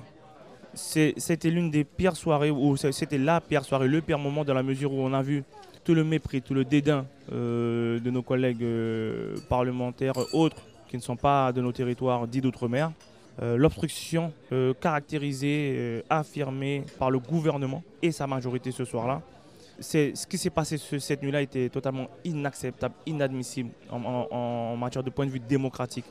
C'était 0.74 1.50
l'une 1.50 1.70
des 1.70 1.84
pires 1.84 2.16
soirées, 2.16 2.50
ou 2.50 2.76
c'était 2.76 3.18
la 3.18 3.40
pire 3.40 3.64
soirée, 3.64 3.86
le 3.86 4.00
pire 4.00 4.18
moment 4.18 4.44
dans 4.44 4.54
la 4.54 4.64
mesure 4.64 4.92
où 4.92 4.98
on 4.98 5.12
a 5.12 5.22
vu 5.22 5.44
tout 5.84 5.94
le 5.94 6.02
mépris, 6.02 6.42
tout 6.42 6.54
le 6.54 6.64
dédain 6.64 7.06
euh, 7.30 8.00
de 8.00 8.10
nos 8.10 8.22
collègues 8.22 8.66
parlementaires 9.48 10.18
autres 10.32 10.64
qui 10.88 10.96
ne 10.96 11.02
sont 11.02 11.16
pas 11.16 11.52
de 11.52 11.60
nos 11.60 11.70
territoires 11.70 12.26
dits 12.26 12.40
d'outre-mer. 12.40 12.90
Euh, 13.42 13.56
l'obstruction 13.56 14.32
euh, 14.52 14.74
caractérisée, 14.74 15.74
euh, 15.74 16.02
affirmée 16.10 16.84
par 16.98 17.10
le 17.10 17.18
gouvernement 17.18 17.82
et 18.02 18.12
sa 18.12 18.26
majorité 18.26 18.70
ce 18.70 18.84
soir-là. 18.84 19.22
Ce 19.80 20.26
qui 20.26 20.36
s'est 20.36 20.50
passé 20.50 20.76
ce, 20.76 20.98
cette 20.98 21.22
nuit-là 21.22 21.40
était 21.40 21.70
totalement 21.70 22.08
inacceptable, 22.24 22.94
inadmissible 23.06 23.70
en, 23.90 24.76
matière 24.76 25.02
de 25.02 25.08
point 25.08 25.24
de 25.24 25.30
vue 25.30 25.40
démocratique. 25.40 26.04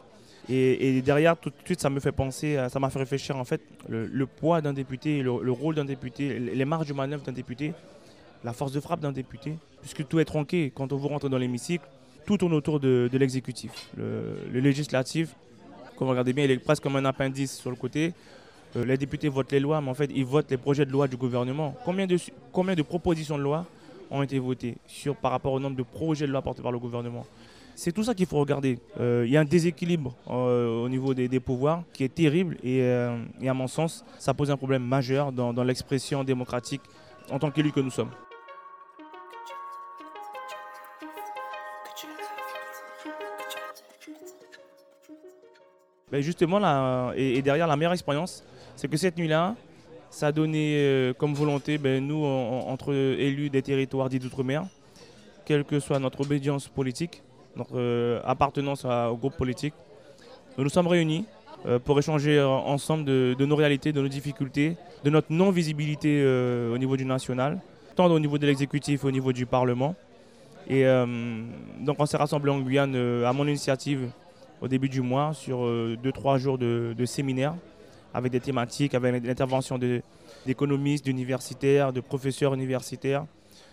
Et, 0.52 1.04
derrière, 1.04 1.38
tout 1.38 1.52
de 1.52 1.56
suite, 1.64 1.80
ça 1.80 1.92
me 1.92 2.00
fait 2.00 2.12
penser, 2.12 2.58
ça 2.72 2.80
m'a 2.80 2.90
fait 2.90 2.98
réfléchir 2.98 3.38
en 3.38 3.46
fait 3.46 3.62
le, 3.88 4.26
poids 4.26 4.62
d'un 4.62 4.74
député, 4.74 5.22
le, 5.22 5.44
le 5.44 5.52
rôle 5.52 5.76
d'un 5.76 5.86
député, 5.86 6.40
les 6.40 6.66
marges 6.66 6.88
de 6.88 6.94
manœuvre 6.94 7.22
d'un 7.22 7.32
député, 7.32 7.74
la 8.44 8.54
force 8.54 8.72
de 8.72 8.80
frappe 8.80 9.02
d'un 9.02 9.12
député, 9.12 9.54
puisque 9.82 10.08
tout 10.08 10.20
est 10.20 10.26
tronqué 10.26 10.72
quand 10.74 10.92
on 10.92 10.98
vous 10.98 11.08
rentre 11.08 11.30
dans 11.30 11.38
l'hémicycle, 11.38 11.86
tout 12.26 12.38
tourne 12.38 12.54
autour 12.54 12.80
de, 12.80 13.08
l'exécutif, 13.14 13.90
le, 13.96 14.40
le 14.52 14.60
législatif 14.60 15.36
quand 16.00 16.06
vous 16.06 16.12
regardez 16.12 16.32
bien, 16.32 16.46
il 16.46 16.52
est 16.52 16.58
presque 16.60 16.82
comme 16.82 16.96
un 16.96 17.04
appendice 17.04 17.58
sur 17.58 17.70
le 17.70 17.76
côté. 17.76 18.14
Euh, 18.78 18.86
les 18.86 18.96
députés 18.98 19.28
votent 19.28 19.52
les 19.52 19.60
lois, 19.60 19.82
mais 19.82 19.90
en 19.90 19.94
fait, 19.94 20.10
ils 20.16 20.24
votent 20.24 20.50
les 20.50 20.56
projets 20.56 20.86
de 20.86 20.92
loi 20.92 21.10
du 21.10 21.18
gouvernement. 21.18 21.76
Combien 21.84 22.08
de, 22.08 22.16
combien 22.54 22.74
de 22.74 22.84
propositions 22.84 23.38
de 23.38 23.44
loi 23.44 23.66
ont 24.10 24.24
été 24.24 24.40
votées 24.40 24.78
sur, 24.88 25.14
par 25.14 25.32
rapport 25.32 25.52
au 25.52 25.60
nombre 25.60 25.76
de 25.76 25.84
projets 25.84 26.26
de 26.26 26.32
loi 26.32 26.42
portés 26.42 26.62
par 26.62 26.72
le 26.72 26.80
gouvernement? 26.80 27.26
C'est 27.76 27.92
tout 27.92 28.04
ça 28.04 28.14
qu'il 28.14 28.28
faut 28.28 28.40
regarder. 28.40 28.80
Euh, 28.98 29.24
il 29.26 29.32
y 29.34 29.36
a 29.36 29.42
un 29.42 29.46
déséquilibre 29.46 30.16
euh, 30.30 30.84
au 30.86 30.88
niveau 30.88 31.14
des, 31.14 31.28
des, 31.28 31.40
pouvoirs 31.42 31.84
qui 31.92 32.06
est 32.06 32.14
terrible 32.16 32.56
et, 32.64 32.80
et, 32.80 33.50
à 33.50 33.54
mon 33.54 33.68
sens, 33.68 34.06
ça 34.20 34.34
pose 34.34 34.50
un 34.52 34.58
problème 34.58 34.84
majeur 34.84 35.34
dans, 35.34 35.52
dans 35.52 35.64
l'expression 35.66 36.24
démocratique 36.24 36.82
en 37.30 37.40
tant 37.40 37.52
qu'élu 37.52 37.74
que 37.74 37.82
nous 37.82 37.92
sommes. 37.92 38.12
Ben 46.12 46.22
justement, 46.22 46.60
là, 46.60 47.14
et, 47.16 47.42
derrière 47.42 47.68
la 47.68 47.76
meilleure 47.76 47.94
expérience, 47.94 48.44
c'est 48.76 48.88
que 48.88 48.98
cette 48.98 49.18
nuit-là, 49.18 49.56
ça 50.10 50.28
a 50.28 50.32
donné 50.32 50.76
euh, 50.78 51.14
comme 51.14 51.34
volonté, 51.34 51.78
ben, 51.78 52.06
nous, 52.06 52.26
en, 52.26 52.68
entre 52.68 52.94
élus 52.94 53.50
des 53.50 53.62
territoires 53.62 54.10
dits 54.10 54.20
d'outre-mer, 54.20 54.66
quelle 55.46 55.64
que 55.64 55.80
soit 55.80 56.00
notre 56.00 56.22
obédience 56.22 56.68
politique, 56.68 57.22
notre 57.56 57.78
euh, 57.78 58.22
appartenance 58.26 58.86
à, 58.86 59.12
au 59.12 59.18
groupe 59.18 59.38
politique, 59.38 59.74
nous 60.58 60.64
nous 60.64 60.70
sommes 60.70 60.88
réunis 60.88 61.26
euh, 61.68 61.78
pour 61.78 62.00
échanger 62.00 62.42
ensemble 62.42 63.06
de, 63.06 63.36
de, 63.38 63.46
nos 63.46 63.56
réalités, 63.56 63.92
de 63.92 64.02
nos 64.02 64.08
difficultés, 64.08 64.78
de 65.04 65.10
notre 65.12 65.32
non-visibilité 65.32 66.26
au 66.74 66.78
niveau 66.78 66.98
du 66.98 67.06
national, 67.06 67.60
tant 67.96 68.08
au 68.08 68.20
niveau 68.20 68.38
de 68.38 68.48
l'exécutif 68.48 69.04
au 69.06 69.12
niveau 69.12 69.32
du 69.32 69.46
Parlement. 69.46 69.96
Et 70.68 70.84
donc 71.80 71.96
on 72.00 72.06
s'est 72.06 72.18
rassemblés 72.18 72.52
en 72.52 72.60
Guyane 72.60 72.96
à 73.26 73.32
mon 73.32 73.48
initiative 73.48 74.12
au 74.62 74.68
début 74.68 74.90
du 74.90 75.02
mois 75.02 75.34
sur 75.34 75.60
2-3 75.60 75.66
euh, 75.66 76.38
jours 76.38 76.58
de, 76.58 77.06
séminaires 77.06 77.56
avec 78.14 78.32
des 78.32 78.40
thématiques, 78.40 78.96
avec 78.96 79.24
l'intervention 79.24 79.80
d'économistes, 80.46 81.06
d'universitaires, 81.06 81.94
de 81.94 82.02
professeurs 82.02 82.54
universitaires 82.54 83.26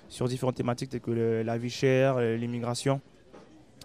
sur 0.09 0.29
différentes 0.29 0.57
thématiques 0.57 0.91
telles 0.91 1.01
que 1.01 1.43
la 1.45 1.59
vie 1.59 1.71
chère, 1.71 2.21
l'immigration. 2.21 3.01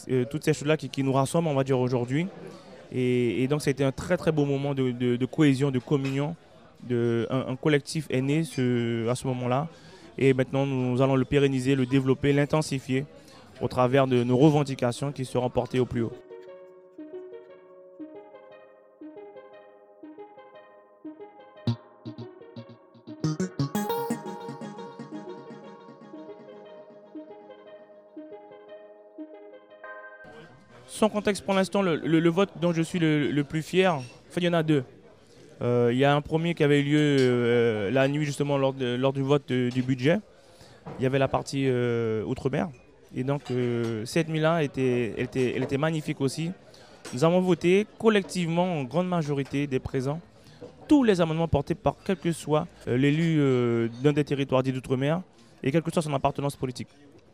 Euh, 0.10 0.26
toutes 0.26 0.44
ces 0.44 0.54
choses-là 0.54 0.78
qui, 0.78 1.04
nous 1.04 1.14
rassemblent, 1.14 1.48
on 1.48 1.54
va 1.54 1.64
dire, 1.64 1.80
aujourd'hui. 1.80 2.28
Et, 2.92 3.48
donc, 3.48 3.62
ça 3.62 3.70
a 3.70 3.72
été 3.72 3.84
un 3.84 3.92
très 3.92 4.18
très 4.18 4.32
beau 4.32 4.46
moment 4.46 4.74
de, 4.74 5.26
cohésion, 5.26 5.72
de 5.72 5.80
communion. 5.80 6.36
De, 6.84 7.28
un, 7.30 7.56
collectif 7.56 8.08
est 8.10 8.22
né 8.22 8.40
à 8.42 9.16
ce 9.16 9.28
moment-là. 9.28 9.68
Et 10.18 10.34
maintenant, 10.34 10.66
nous 10.66 11.02
allons 11.02 11.16
le 11.16 11.26
pérenniser, 11.26 11.76
le 11.76 11.86
développer, 11.86 12.34
l'intensifier 12.34 13.06
au 13.62 13.68
travers 13.68 14.08
de 14.08 14.24
nos 14.24 14.38
revendications 14.38 15.12
qui 15.12 15.24
seront 15.24 15.50
portées 15.50 15.80
au 15.80 15.86
plus 15.86 16.02
haut. 16.02 16.12
Sans 31.02 31.10
contexte 31.10 31.44
pour 31.44 31.56
l'instant, 31.56 31.82
le, 31.82 32.30
vote 32.30 32.52
dont 32.62 32.74
je 32.74 32.84
suis 32.84 33.00
le, 33.00 33.42
plus 33.42 33.64
fier, 33.64 33.96
en 33.96 34.04
fait, 34.30 34.40
il 34.40 34.44
y 34.44 34.48
en 34.50 34.54
a 34.54 34.62
deux. 34.62 34.84
Euh, 35.64 35.90
il 35.92 35.98
y 35.98 36.06
a 36.06 36.14
un 36.16 36.22
premier 36.22 36.54
qui 36.54 36.64
avait 36.64 36.82
eu 36.82 36.84
lieu 36.84 37.18
euh, 37.20 37.90
la 37.90 38.08
nuit 38.08 38.24
justement 38.24 38.56
lors, 38.56 38.76
lors 38.80 39.12
du 39.12 39.24
vote 39.24 39.52
du 39.52 39.82
budget. 39.82 40.20
Il 41.00 41.04
y 41.04 41.08
avait 41.08 41.18
la 41.18 41.28
partie 41.28 41.64
euh, 41.66 42.24
Outre-mer. 42.26 42.70
Et 43.16 43.24
donc 43.24 43.42
cette 44.06 44.30
nuit-là, 44.30 44.62
était, 44.62 45.16
elle, 45.18 45.24
était, 45.24 45.54
elle 45.56 45.64
était 45.64 45.80
magnifique 45.80 46.22
aussi. 46.22 46.52
Nous 47.16 47.24
avons 47.24 47.42
voté 47.42 47.88
collectivement 47.98 48.72
en 48.72 48.84
grande 48.84 49.08
majorité 49.08 49.66
des 49.66 49.80
présents 49.80 50.22
tous 50.88 51.04
les 51.04 51.20
amendements 51.20 51.48
portés 51.48 51.74
par 51.74 51.96
quel 52.06 52.18
que 52.18 52.32
soit 52.32 52.68
l'élu 52.86 53.40
d'un 54.04 54.14
des 54.14 54.24
territoires 54.24 54.62
dits 54.62 54.72
d'outre-mer 54.72 55.24
et 55.64 55.72
quelle 55.72 55.82
que 55.82 55.92
soit 55.92 56.04
son 56.04 56.14
appartenance 56.14 56.56
politique. 56.56 56.90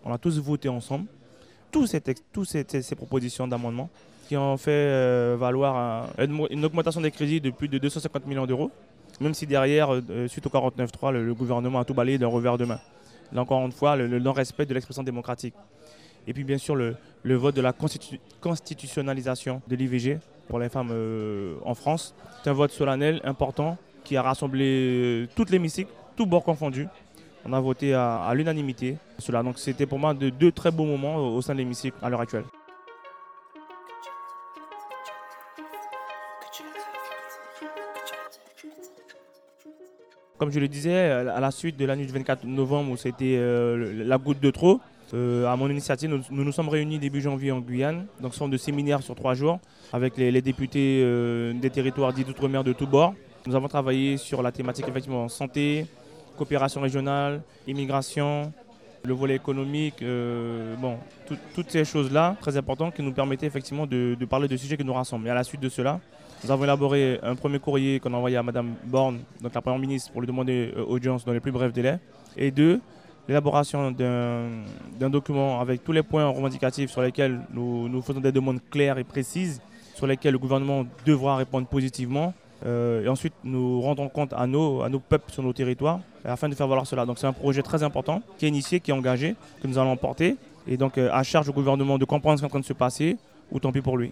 On 0.05 0.13
a 0.13 0.17
tous 0.17 0.39
voté 0.39 0.69
ensemble 0.69 1.07
tous 1.71 1.87
ces, 1.87 2.01
textes, 2.01 2.25
tous 2.31 2.45
ces, 2.45 2.95
propositions 2.95 3.47
d'amendement 3.47 3.89
qui 4.27 4.35
ont 4.35 4.57
fait 4.57 4.71
euh, 4.71 5.37
valoir 5.39 6.09
une 6.19 6.65
augmentation 6.65 6.99
des 6.99 7.11
crédits 7.11 7.39
de 7.39 7.49
plus 7.49 7.67
de 7.67 7.77
250 7.77 8.25
millions 8.27 8.45
d'euros, 8.45 8.71
même 9.21 9.33
si 9.33 9.47
derrière, 9.47 9.93
euh, 9.93 10.27
suite 10.27 10.45
au 10.45 10.49
49.3, 10.49 11.11
le, 11.11 11.33
gouvernement 11.33 11.79
a 11.79 11.85
tout 11.85 11.93
balayé 11.93 12.17
d'un 12.17 12.27
revers 12.27 12.57
de 12.57 12.65
main. 12.65 12.79
Là 13.31 13.41
encore 13.41 13.65
une 13.65 13.71
fois, 13.71 13.95
le, 13.95 14.19
non-respect 14.19 14.65
de 14.65 14.73
l'expression 14.73 15.03
démocratique. 15.03 15.53
Et 16.27 16.33
puis 16.33 16.43
bien 16.43 16.57
sûr, 16.57 16.75
le, 16.75 16.95
vote 17.23 17.55
de 17.55 17.61
la 17.61 17.73
constitutionnalisation 18.41 19.61
de 19.67 19.75
l'IVG 19.75 20.19
pour 20.49 20.59
les 20.59 20.69
femmes 20.69 20.89
euh, 20.91 21.55
en 21.63 21.73
France. 21.73 22.13
C'est 22.43 22.49
un 22.49 22.53
vote 22.53 22.71
solennel, 22.71 23.21
important, 23.23 23.77
qui 24.03 24.17
a 24.17 24.21
rassemblé 24.21 25.27
tout 25.35 25.45
l'hémicycle, 25.49 25.91
tout 26.15 26.25
bord 26.25 26.43
confondu, 26.43 26.87
on 27.47 27.53
a 27.53 27.59
voté 27.59 27.93
à, 27.93 28.31
l'unanimité 28.35 28.97
cela. 29.19 29.41
Donc 29.41 29.57
c'était 29.57 29.85
pour 29.85 29.99
moi 29.99 30.13
de, 30.13 30.29
deux 30.29 30.51
très 30.51 30.71
beaux 30.71 30.85
moments 30.85 31.15
au 31.15 31.41
sein 31.41 31.53
de 31.53 31.59
l'hémicycle 31.59 31.97
à 32.01 32.09
l'heure 32.09 32.21
actuelle. 32.21 32.43
Comme 40.37 40.51
je 40.51 40.59
le 40.59 40.67
disais, 40.67 40.95
à 40.95 41.39
la 41.39 41.49
suite 41.49 41.77
de 41.77 41.85
la 41.85 41.95
nuit 41.95 42.05
du 42.05 42.13
24 42.13 42.43
novembre 42.45 42.91
où 42.91 42.97
c'était 42.97 43.37
euh, 43.37 44.03
la 44.05 44.19
goutte 44.19 44.39
de 44.39 44.51
trop, 44.51 44.79
euh, 45.15 45.47
à 45.47 45.55
mon 45.55 45.67
initiative, 45.67 46.11
nous, 46.11 46.43
nous, 46.43 46.51
sommes 46.51 46.69
réunis 46.69 46.99
début 46.99 47.21
janvier 47.21 47.51
en 47.51 47.59
Guyane, 47.59 48.05
donc 48.21 48.33
forme 48.33 48.51
de 48.51 48.57
séminaire 48.57 49.01
sur 49.01 49.15
trois 49.15 49.33
jours 49.33 49.59
avec 49.93 50.15
les, 50.17 50.41
députés 50.43 51.01
euh, 51.03 51.53
des 51.53 51.71
territoires 51.71 52.13
dits 52.13 52.23
d'outre-mer 52.23 52.63
de 52.63 52.73
tous 52.73 52.85
bords. 52.85 53.15
Nous 53.47 53.55
avons 53.55 53.67
travaillé 53.67 54.17
sur 54.17 54.43
la 54.43 54.51
thématique 54.51 54.87
effectivement 54.87 55.27
santé, 55.27 55.87
coopération 56.37 56.81
régionale, 56.81 57.41
immigration, 57.67 58.53
le 59.03 59.13
volet 59.13 59.35
économique, 59.35 60.01
euh, 60.01 60.75
bon, 60.75 60.97
toutes 61.55 61.71
ces 61.71 61.85
choses-là, 61.85 62.35
très 62.39 62.55
importantes, 62.57 62.93
qui 62.93 63.01
nous 63.01 63.13
permettaient 63.13 63.47
effectivement 63.47 63.87
de, 63.87 64.17
parler 64.29 64.47
de 64.47 64.57
sujets 64.57 64.77
qui 64.77 64.83
nous 64.85 64.93
rassemblent. 64.93 65.27
Et 65.27 65.29
à 65.29 65.35
la 65.35 65.43
suite 65.43 65.61
de 65.61 65.69
cela, 65.69 65.99
nous 66.43 66.51
avons 66.51 66.63
élaboré 66.63 67.19
un 67.23 67.35
premier 67.35 67.59
courrier 67.59 67.99
qu'on 67.99 68.13
a 68.13 68.17
envoyé 68.17 68.37
à 68.37 68.43
Mme 68.43 68.75
Borne, 68.85 69.19
donc 69.41 69.53
la 69.53 69.61
Première 69.61 69.79
ministre, 69.79 70.11
pour 70.11 70.21
lui 70.21 70.27
demander 70.27 70.73
euh, 70.77 70.83
audience 70.85 71.25
dans 71.25 71.33
les 71.33 71.39
plus 71.39 71.51
brefs 71.51 71.73
délais. 71.73 71.99
Et 72.35 72.51
deux, 72.51 72.79
l'élaboration 73.27 73.91
d'un 73.91 75.09
document 75.09 75.59
avec 75.59 75.83
tous 75.83 75.91
les 75.91 76.03
points 76.03 76.27
revendicatifs 76.27 76.91
sur 76.91 77.01
lesquels 77.01 77.41
nous 77.53 78.01
faisons 78.01 78.21
des 78.21 78.31
demandes 78.31 78.59
claires 78.69 78.97
et 78.97 79.03
précises, 79.03 79.59
sur 79.95 80.05
lesquels 80.05 80.33
le 80.33 80.39
gouvernement 80.39 80.85
devra 81.05 81.37
répondre 81.37 81.67
positivement 81.67 82.33
euh, 82.65 83.03
et 83.03 83.07
ensuite, 83.07 83.33
nous 83.43 83.81
rendons 83.81 84.09
compte 84.09 84.33
à 84.33 84.47
nos, 84.47 84.83
peuples 84.99 85.31
sur 85.31 85.43
nos 85.43 85.53
territoires 85.53 85.99
afin 86.25 86.49
de 86.49 86.55
faire 86.55 86.67
valoir 86.67 86.87
cela. 86.87 87.05
Donc 87.05 87.19
c'est 87.19 87.27
un 87.27 87.33
projet 87.33 87.61
très 87.61 87.83
important 87.83 88.21
qui 88.37 88.45
est 88.45 88.49
initié, 88.49 88.79
qui 88.79 88.91
est 88.91 88.93
engagé, 88.93 89.35
que 89.61 89.67
nous 89.67 89.77
allons 89.77 89.97
porter. 89.97 90.35
Et 90.67 90.77
donc 90.77 90.97
euh, 90.97 91.09
à 91.11 91.23
charge 91.23 91.47
au 91.49 91.53
gouvernement 91.53 91.97
de 91.97 92.05
comprendre 92.05 92.37
ce 92.37 92.41
qui 92.41 92.45
est 92.45 92.47
en 92.47 92.49
train 92.49 92.59
de 92.59 92.65
se 92.65 92.73
passer, 92.73 93.17
ou 93.51 93.59
tant 93.59 93.71
pis 93.71 93.81
pour 93.81 93.97
lui. 93.97 94.11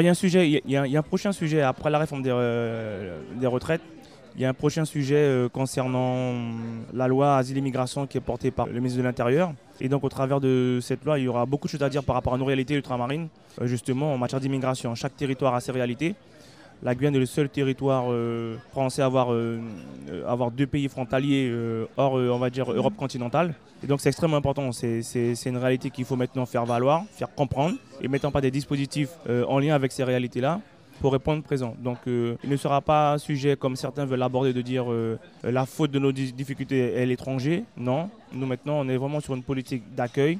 Il 0.00 0.60
y 0.66 0.76
a 0.76 0.98
un 0.98 1.02
prochain 1.02 1.32
sujet 1.32 1.62
après 1.62 1.90
la 1.90 1.98
réforme 1.98 2.22
des, 2.22 2.30
euh, 2.32 3.18
retraites. 3.44 3.82
Il 4.36 4.42
y 4.42 4.44
a 4.44 4.48
un 4.48 4.54
prochain 4.54 4.84
sujet 4.84 5.16
euh, 5.16 5.48
concernant 5.48 6.34
la 6.92 7.08
loi 7.08 7.36
asile-immigration 7.38 8.06
qui 8.06 8.18
est 8.18 8.20
portée 8.20 8.52
par 8.52 8.66
le 8.66 8.74
ministre 8.74 8.98
de 8.98 9.02
l'Intérieur. 9.02 9.52
Et 9.80 9.88
donc 9.88 10.04
au 10.04 10.08
travers 10.08 10.40
de 10.40 10.78
cette 10.80 11.04
loi, 11.04 11.18
il 11.18 11.24
y 11.24 11.28
aura 11.28 11.44
beaucoup 11.44 11.66
de 11.66 11.72
choses 11.72 11.82
à 11.82 11.88
dire 11.88 12.04
par 12.04 12.14
rapport 12.14 12.34
à 12.34 12.38
nos 12.38 12.44
réalités 12.44 12.74
ultramarines, 12.74 13.28
euh, 13.60 13.66
justement 13.66 14.14
en 14.14 14.18
matière 14.18 14.40
d'immigration. 14.40 14.94
Chaque 14.94 15.16
territoire 15.16 15.54
a 15.54 15.60
ses 15.60 15.72
réalités. 15.72 16.14
La 16.82 16.94
Guyane 16.94 17.16
est 17.16 17.18
le 17.18 17.26
seul 17.26 17.48
territoire 17.48 18.04
euh, 18.08 18.56
français 18.70 19.02
à 19.02 19.06
avoir, 19.06 19.32
euh, 19.32 19.58
euh, 20.10 20.28
avoir 20.30 20.52
deux 20.52 20.66
pays 20.66 20.88
frontaliers 20.88 21.52
hors, 21.96 22.14
on 22.14 22.38
va 22.38 22.50
dire, 22.50 22.70
Europe 22.70 22.94
continentale. 22.96 23.54
Et 23.82 23.86
donc 23.86 24.00
c'est 24.00 24.08
extrêmement 24.08 24.36
important. 24.36 24.70
C'est 24.72 25.34
une 25.46 25.56
réalité 25.56 25.90
qu'il 25.90 26.04
faut 26.04 26.16
maintenant 26.16 26.46
faire 26.46 26.64
valoir, 26.64 27.04
faire 27.12 27.34
comprendre 27.34 27.76
et 28.00 28.08
mettre 28.08 28.26
en 28.26 28.30
place 28.30 28.42
des 28.42 28.50
dispositifs 28.50 29.10
en 29.28 29.58
lien 29.58 29.74
avec 29.74 29.92
ces 29.92 30.04
réalités-là 30.04 30.60
pour 31.00 31.12
répondre 31.12 31.44
présent. 31.44 31.76
Donc 31.78 31.98
il 32.06 32.50
ne 32.50 32.56
sera 32.56 32.80
pas 32.80 33.18
sujet, 33.18 33.56
comme 33.56 33.76
certains 33.76 34.04
veulent 34.04 34.18
l'aborder, 34.18 34.52
de 34.52 34.62
dire 34.62 34.86
la 35.44 35.64
faute 35.64 35.92
de 35.92 35.98
nos 36.00 36.10
difficultés 36.10 36.94
est 36.94 37.06
l'étranger. 37.06 37.64
Non, 37.76 38.10
nous 38.32 38.46
maintenant 38.46 38.80
on 38.80 38.88
est 38.88 38.96
vraiment 38.96 39.20
sur 39.20 39.34
une 39.36 39.44
politique 39.44 39.94
d'accueil, 39.94 40.38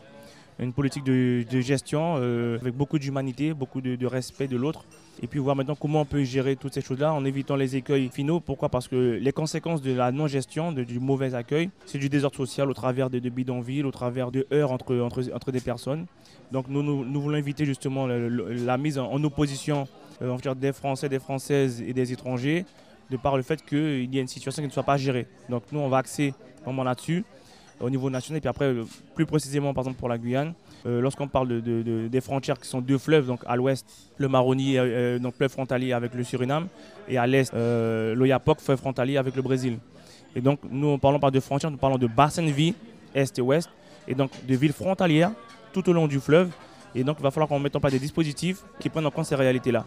une 0.59 0.73
politique 0.73 1.05
de, 1.05 1.45
gestion 1.61 2.17
avec 2.61 2.75
beaucoup 2.75 2.99
d'humanité, 2.99 3.55
beaucoup 3.55 3.81
de 3.81 4.07
respect 4.07 4.49
de 4.49 4.57
l'autre 4.57 4.85
et 5.23 5.27
puis 5.27 5.39
voir 5.39 5.57
maintenant 5.57 5.75
comment 5.75 6.03
on 6.03 6.05
peut 6.05 6.23
gérer 6.25 6.57
toutes 6.57 6.75
ces 6.75 6.81
choses-là 6.81 7.13
en 7.13 7.25
évitant 7.25 7.57
les 7.57 7.77
écueils 7.77 8.09
finaux. 8.09 8.41
Pourquoi? 8.41 8.69
Parce 8.69 8.89
que 8.89 9.19
les 9.21 9.33
conséquences 9.33 9.83
de 9.83 9.93
la 9.93 10.13
non-gestion, 10.13 10.73
du 10.73 11.01
mauvais 11.01 11.35
accueil, 11.35 11.71
c'est 11.87 11.99
du 11.99 12.09
désordre 12.09 12.37
social 12.37 12.71
au 12.71 12.75
travers 12.75 13.11
de, 13.11 13.19
bidonvilles, 13.29 13.85
au 13.85 13.91
travers 13.91 14.31
de 14.31 14.47
heurts 14.53 14.73
entre, 14.73 15.11
entre, 15.35 15.53
des 15.53 15.61
personnes. 15.61 16.07
Donc 16.53 16.67
nous, 16.69 16.83
nous, 16.83 17.21
voulons 17.21 17.37
éviter 17.37 17.65
justement 17.65 18.07
la, 18.07 18.79
mise 18.79 18.99
en, 18.99 19.23
opposition 19.25 19.87
euh, 20.23 20.37
des 20.55 20.73
Français, 20.73 21.09
des 21.09 21.19
Françaises 21.19 21.83
et 21.83 21.93
des 21.93 22.13
étrangers 22.13 22.65
de 23.11 23.17
par 23.17 23.37
le 23.37 23.43
fait 23.43 23.65
qu'il 23.65 24.15
y 24.15 24.19
a 24.19 24.21
une 24.21 24.29
situation 24.29 24.63
qui 24.63 24.69
ne 24.69 24.73
soit 24.73 24.83
pas 24.83 24.97
gérée. 24.97 25.27
Donc 25.49 25.65
nous, 25.73 25.81
on 25.81 25.89
va 25.89 25.99
axer 25.99 26.35
vraiment 26.65 26.85
là-dessus 26.85 27.25
au 27.81 27.91
niveau 27.91 28.11
national 28.11 28.39
et 28.39 28.41
puis 28.41 28.49
après, 28.49 28.67
euh, 28.67 28.85
plus 29.15 29.27
précisément 29.27 29.73
par 29.75 29.85
exemple 29.85 29.99
pour 29.99 30.09
la 30.09 30.19
Guyane, 30.19 30.55
euh, 30.87 31.01
lorsqu'on 31.01 31.27
parle 31.27 31.49
de, 31.61 32.09
des 32.09 32.21
frontières 32.21 32.59
qui 32.59 32.69
sont 32.69 32.81
deux 32.81 32.99
fleuves, 32.99 33.27
donc 33.27 33.41
à 33.47 33.57
l'ouest, 33.57 33.85
le 34.17 34.29
Maroni, 34.29 34.79
euh, 34.79 34.85
euh, 34.85 35.19
donc 35.19 35.35
fleuve 35.35 35.51
frontalier 35.51 35.93
avec 35.93 36.15
le 36.15 36.23
Suriname, 36.23 36.69
et 37.09 37.19
à 37.19 37.27
l'est, 37.27 37.53
l'Oyapok, 37.53 38.61
fleuve 38.61 38.79
frontalier 38.79 39.17
avec 39.17 39.35
le 39.35 39.43
Brésil. 39.43 39.79
Et 40.37 40.41
donc, 40.41 40.61
nous, 40.71 40.93
ne 40.93 40.97
parlons 40.97 41.19
pas 41.19 41.31
de 41.31 41.41
frontières, 41.41 41.71
nous 41.71 41.79
parlons 41.79 41.99
de 41.99 42.07
bassin 42.07 42.43
de 42.43 42.51
vie, 42.51 42.75
est 43.15 43.39
et 43.39 43.43
ouest, 43.43 43.69
et 44.07 44.15
donc 44.15 44.31
de 44.47 44.55
villes 44.55 44.73
frontalières 44.73 45.33
tout 45.73 45.89
au 45.89 45.93
long 45.93 46.07
du 46.07 46.21
fleuve. 46.21 46.51
Et 46.95 47.03
donc, 47.03 47.17
il 47.19 47.23
va 47.23 47.31
falloir 47.31 47.49
qu'on 47.49 47.59
mette 47.59 47.75
en 47.75 47.81
place 47.81 47.93
des 47.93 47.99
dispositifs 47.99 48.63
qui 48.79 48.89
prennent 48.89 49.07
en 49.07 49.11
compte 49.11 49.27
ces 49.27 49.35
réalités-là. 49.35 49.85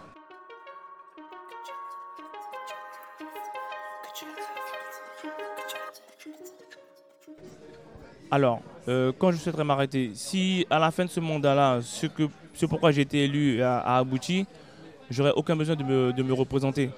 Alors, 8.32 8.62
euh, 8.88 9.12
quand 9.18 9.32
je 9.32 9.38
souhaiterais 9.38 9.66
m'arrêter, 9.66 10.12
si 10.14 10.66
à 10.70 10.80
la 10.80 10.90
fin 10.92 11.04
de 11.04 11.10
ce 11.10 11.20
mandat-là, 11.20 11.82
ce, 11.82 12.08
que, 12.08 12.24
ce 12.54 12.66
pourquoi 12.66 12.92
j'ai 12.92 13.02
été 13.02 13.26
élu 13.26 13.62
a, 13.62 13.98
abouti, 13.98 14.46
j'aurais 15.10 15.34
aucun 15.36 15.58
besoin 15.58 15.76
de 15.76 15.84
me, 15.84 16.34
représenter. 16.34 16.90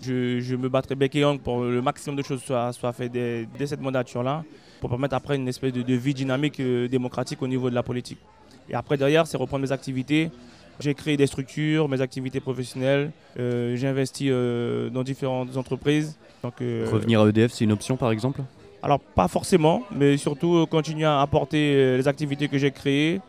Je, 0.00 0.54
me 0.54 0.68
battrai 0.68 0.94
bec 0.94 1.16
et 1.16 1.24
ongle 1.24 1.42
pour 1.42 1.62
le 1.62 1.82
maximum 1.82 2.14
de 2.14 2.22
choses 2.22 2.40
soient, 2.44 2.72
soit 2.72 2.92
fait 2.92 3.08
dès, 3.08 3.66
cette 3.66 3.80
mandature-là, 3.80 4.44
pour 4.80 4.88
permettre 4.88 5.16
après 5.16 5.34
une 5.34 5.48
espèce 5.48 5.72
de, 5.72 5.94
vie 5.94 6.14
dynamique 6.14 6.60
euh, 6.60 6.86
démocratique 6.86 7.42
au 7.42 7.48
niveau 7.48 7.68
de 7.68 7.74
la 7.74 7.82
politique. 7.82 8.18
Et 8.70 8.74
après, 8.74 8.96
derrière, 8.96 9.26
c'est 9.26 9.36
reprendre 9.36 9.62
mes 9.62 9.72
activités. 9.72 10.30
J'ai 10.78 10.94
créé 10.94 11.16
des 11.16 11.26
structures, 11.26 11.88
mes 11.88 12.00
activités 12.00 12.38
professionnelles. 12.38 13.10
Euh, 13.40 13.74
j'ai 13.74 13.88
investi 13.88 14.30
dans 14.30 15.02
différentes 15.02 15.56
entreprises. 15.56 16.16
Revenir 16.44 17.20
à 17.22 17.28
EDF, 17.28 17.50
c'est 17.50 17.64
une 17.64 17.72
option 17.72 17.96
par 17.96 18.12
exemple? 18.12 18.42
Alors 18.82 19.00
pas 19.00 19.28
forcément, 19.28 19.82
mais 19.90 20.16
surtout 20.16 20.56
euh, 20.56 20.66
continuer 20.66 21.04
à 21.04 21.20
apporter 21.20 21.74
euh, 21.74 21.96
les 21.96 22.06
activités 22.06 22.48
que 22.48 22.58
j'ai 22.58 22.70
créées, 22.70 23.20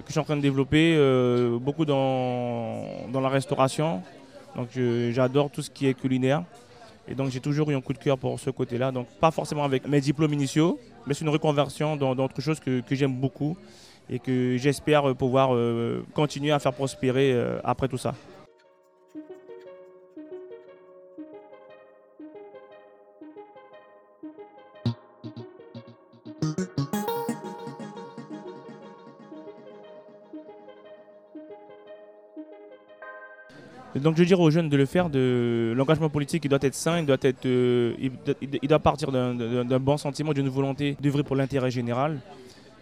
que 0.00 0.06
je 0.06 0.12
suis 0.12 0.20
en 0.20 0.24
train 0.24 0.36
de 0.36 0.42
développer, 0.42 0.94
euh, 0.96 1.58
beaucoup 1.58 1.84
dans, 1.84 2.84
dans, 3.12 3.20
la 3.20 3.28
restauration, 3.28 4.02
Donc 4.56 4.68
j'adore 5.10 5.50
tout 5.50 5.62
ce 5.62 5.70
qui 5.70 5.86
est 5.86 5.94
culinaire. 5.94 6.42
Et 7.08 7.14
donc 7.14 7.30
j'ai 7.30 7.40
toujours 7.40 7.70
eu 7.70 7.74
un 7.74 7.80
coup 7.80 7.92
de 7.92 7.98
cœur 7.98 8.18
pour 8.18 8.38
ce 8.38 8.50
côté-là. 8.50 8.92
Donc 8.92 9.06
pas 9.20 9.30
forcément 9.30 9.64
avec 9.64 9.88
mes 9.88 10.00
diplômes 10.00 10.34
initiaux, 10.34 10.78
mais 11.06 11.14
c'est 11.14 11.24
une 11.24 11.30
reconversion 11.30 11.96
dans, 11.96 12.14
d'autres 12.14 12.40
choses 12.40 12.60
que, 12.60 12.82
j'aime 12.90 13.14
beaucoup 13.14 13.56
et 14.08 14.18
que 14.18 14.56
j'espère 14.58 15.14
pouvoir 15.14 15.50
continuer 16.14 16.52
à 16.52 16.58
faire 16.58 16.72
prospérer 16.72 17.34
après 17.64 17.88
tout 17.88 17.98
ça. 17.98 18.14
Donc 33.96 34.16
je 34.16 34.24
dire 34.24 34.40
aux 34.40 34.50
jeunes 34.50 34.68
de 34.68 34.76
le 34.76 34.86
faire, 34.86 35.08
l'engagement 35.12 36.08
politique 36.08 36.48
doit 36.48 36.58
être 36.62 36.74
sain, 36.74 37.00
il 37.00 37.06
doit, 37.06 37.16
être, 37.22 37.44
euh, 37.46 37.94
il, 38.40 38.68
doit 38.68 38.78
partir 38.78 39.10
d'un 39.10 39.78
bon 39.78 39.96
sentiment, 39.96 40.32
d'une 40.32 40.48
volonté 40.48 40.96
d'œuvrer 41.00 41.22
pour 41.22 41.36
l'intérêt 41.36 41.70
général. 41.70 42.20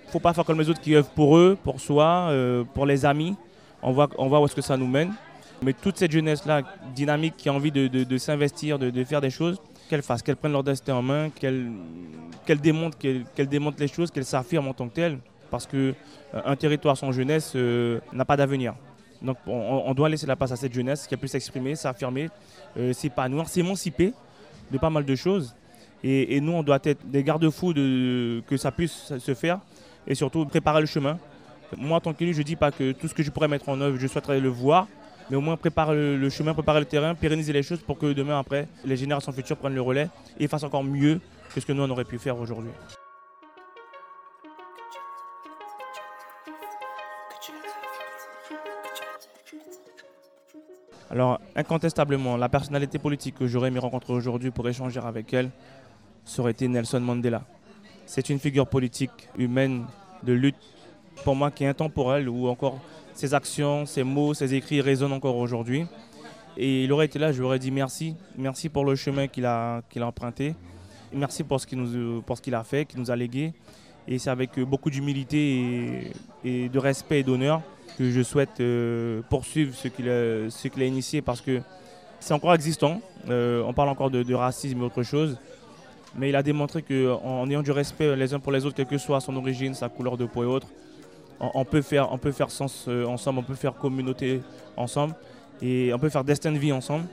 Il 0.04 0.06
ne 0.06 0.12
faut 0.12 0.20
pas 0.20 0.32
faire 0.32 0.44
comme 0.44 0.60
les 0.60 0.68
autres 0.68 0.80
qui 0.80 0.94
œuvrent 0.94 1.10
pour 1.10 1.36
eux, 1.36 1.56
pour 1.62 1.80
soi, 1.80 2.28
euh, 2.30 2.64
pour 2.74 2.86
les 2.86 3.04
amis. 3.04 3.34
On 3.82 3.92
voit, 3.92 4.08
on 4.16 4.28
voit 4.28 4.40
où 4.40 4.44
est-ce 4.44 4.54
que 4.54 4.62
ça 4.62 4.76
nous 4.76 4.86
mène. 4.86 5.12
Mais 5.62 5.72
toute 5.72 5.96
cette 5.96 6.12
jeunesse-là, 6.12 6.62
dynamique, 6.94 7.34
qui 7.36 7.48
a 7.48 7.52
envie 7.52 7.72
de, 7.72 8.18
s'investir, 8.18 8.78
de, 8.78 9.04
faire 9.04 9.20
des 9.20 9.30
choses, 9.30 9.60
qu'elle 9.88 10.02
fasse, 10.02 10.22
qu'elle 10.22 10.36
prenne 10.36 10.52
leur 10.52 10.62
destin 10.62 10.94
en 10.94 11.02
main, 11.02 11.30
qu'elle 11.30 11.72
démontre, 12.60 12.96
qu'elle 12.98 13.48
démontre 13.48 13.78
les 13.80 13.88
choses, 13.88 14.10
qu'elle 14.10 14.24
s'affirme 14.24 14.68
en 14.68 14.74
tant 14.74 14.88
que 14.88 14.94
telle. 14.94 15.18
Parce 15.50 15.66
qu'un 15.66 15.94
euh, 16.34 16.54
territoire 16.56 16.96
sans 16.96 17.10
jeunesse 17.10 17.56
n'a 18.12 18.24
pas 18.24 18.36
d'avenir. 18.36 18.74
Donc 19.22 19.36
on, 19.46 19.92
doit 19.94 20.08
laisser 20.08 20.26
la 20.26 20.36
place 20.36 20.52
à 20.52 20.56
cette 20.56 20.72
jeunesse 20.72 21.06
qui 21.06 21.14
a 21.14 21.16
pu 21.16 21.28
s'exprimer, 21.28 21.74
s'affirmer, 21.74 22.28
euh, 22.76 22.92
s'épanouir, 22.92 23.48
s'émanciper 23.48 24.12
de 24.70 24.78
pas 24.78 24.90
mal 24.90 25.04
de 25.04 25.14
choses. 25.14 25.54
Et, 26.04 26.40
nous, 26.40 26.52
on 26.52 26.62
doit 26.62 26.78
être 26.84 27.04
des 27.04 27.24
garde-fous 27.24 27.72
de, 27.72 28.40
que 28.46 28.56
ça 28.56 28.70
puisse 28.70 29.12
se 29.18 29.34
faire 29.34 29.58
et 30.06 30.14
surtout 30.14 30.46
préparer 30.46 30.80
le 30.80 30.86
chemin. 30.86 31.18
Moi, 31.76 31.96
en 31.96 32.00
tant 32.00 32.12
qu'élu, 32.12 32.32
je 32.32 32.38
ne 32.38 32.44
dis 32.44 32.54
pas 32.54 32.70
que 32.70 32.92
tout 32.92 33.08
ce 33.08 33.14
que 33.14 33.24
je 33.24 33.30
pourrais 33.30 33.48
mettre 33.48 33.68
en 33.68 33.80
œuvre, 33.80 33.98
je 33.98 34.06
souhaiterais 34.06 34.38
le 34.38 34.48
voir, 34.48 34.86
mais 35.30 35.36
au 35.36 35.40
moins 35.40 35.56
préparer 35.56 36.16
le, 36.16 36.30
chemin, 36.30 36.54
préparer 36.54 36.80
le 36.80 36.86
terrain, 36.86 37.14
pérenniser 37.14 37.52
les 37.52 37.62
choses 37.62 37.80
pour 37.80 37.98
que 37.98 38.12
demain, 38.12 38.38
après, 38.38 38.68
les 38.84 38.96
générations 38.96 39.32
futures 39.32 39.56
prennent 39.56 39.74
le 39.74 39.82
relais 39.82 40.08
et 40.38 40.48
fassent 40.48 40.64
encore 40.64 40.84
mieux 40.84 41.20
que 41.54 41.60
ce 41.60 41.66
que 41.66 41.72
nous, 41.72 41.82
on 41.82 41.90
aurait 41.90 42.04
pu 42.04 42.18
faire 42.18 42.38
aujourd'hui. 42.38 42.70
Alors, 51.10 51.40
incontestablement, 51.56 52.36
la 52.36 52.50
personnalité 52.50 52.98
politique 52.98 53.36
que 53.36 53.46
j'aurais 53.46 53.68
aimé 53.68 53.78
rencontrer 53.78 54.12
aujourd'hui 54.12 54.50
pour 54.50 54.68
échanger 54.68 55.00
avec 55.00 55.32
elle 55.32 55.50
serait 56.24 56.50
été 56.50 56.68
Nelson 56.68 57.00
Mandela. 57.00 57.44
C'est 58.04 58.28
une 58.28 58.38
figure 58.38 58.66
politique, 58.66 59.28
humaine, 59.38 59.86
de 60.22 60.32
lutte, 60.32 60.56
pour 61.24 61.34
moi 61.34 61.50
qui 61.50 61.64
est 61.64 61.68
intemporelle, 61.68 62.28
où 62.28 62.48
encore 62.48 62.78
ses 63.18 63.34
actions, 63.34 63.84
ses 63.84 64.04
mots, 64.04 64.32
ses 64.32 64.54
écrits 64.54 64.80
résonnent 64.80 65.12
encore 65.12 65.36
aujourd'hui. 65.36 65.86
Et 66.56 66.84
il 66.84 66.92
aurait 66.92 67.06
été 67.06 67.18
là, 67.18 67.32
je 67.32 67.38
lui 67.38 67.46
aurais 67.46 67.58
dit 67.58 67.72
merci, 67.72 68.14
merci 68.36 68.68
pour 68.68 68.84
le 68.84 68.94
chemin 68.94 69.26
qu'il 69.26 69.44
a, 69.44 69.78
a 69.78 70.00
emprunté, 70.02 70.54
merci 71.12 71.42
pour 71.42 71.60
ce 71.60 71.66
qu'il 71.66 72.54
a 72.54 72.62
fait, 72.62 72.84
qu'il 72.84 73.00
nous 73.00 73.10
a 73.10 73.16
légué. 73.16 73.54
Et 74.06 74.18
c'est 74.18 74.30
avec 74.30 74.60
beaucoup 74.60 74.88
d'humilité 74.88 76.12
et 76.44 76.68
de 76.68 76.78
respect 76.78 77.20
et 77.20 77.22
d'honneur 77.24 77.60
que 77.98 78.08
je 78.08 78.22
souhaite 78.22 78.60
euh, 78.60 79.20
poursuivre 79.28 79.74
ce 79.74 79.88
qu'il 79.88 80.08
a, 80.08 80.46
a, 80.46 80.84
initié 80.84 81.20
parce 81.20 81.40
que 81.40 81.60
c'est 82.20 82.34
encore 82.34 82.54
existant. 82.54 83.00
Euh, 83.28 83.64
on 83.66 83.72
parle 83.72 83.88
encore 83.88 84.10
de, 84.10 84.34
racisme 84.34 84.80
et 84.80 84.84
autre 84.84 85.02
chose. 85.02 85.36
Mais 86.16 86.28
il 86.28 86.36
a 86.36 86.44
démontré 86.44 86.82
qu'en 86.82 87.50
ayant 87.50 87.62
du 87.62 87.72
respect 87.72 88.14
les 88.14 88.32
uns 88.32 88.38
pour 88.38 88.52
les 88.52 88.64
autres, 88.64 88.76
quelle 88.76 88.86
que 88.86 88.96
soit 88.96 89.20
son 89.20 89.34
origine, 89.34 89.74
sa 89.74 89.88
couleur 89.88 90.16
de 90.16 90.24
peau 90.24 90.44
et 90.44 90.46
autres, 90.46 90.68
on, 91.40 91.64
peut, 91.64 91.82
faire, 91.82 92.12
on 92.12 92.18
peut 92.18 92.32
faire 92.32 92.50
sens 92.50 92.86
euh, 92.88 93.04
ensemble, 93.06 93.40
on 93.40 93.42
peut 93.42 93.54
faire 93.54 93.74
communauté 93.74 94.40
ensemble 94.76 95.14
et 95.62 95.92
on 95.92 95.98
peut 95.98 96.08
faire 96.08 96.24
destin 96.24 96.52
de 96.52 96.58
vie 96.58 96.72
ensemble. 96.72 97.04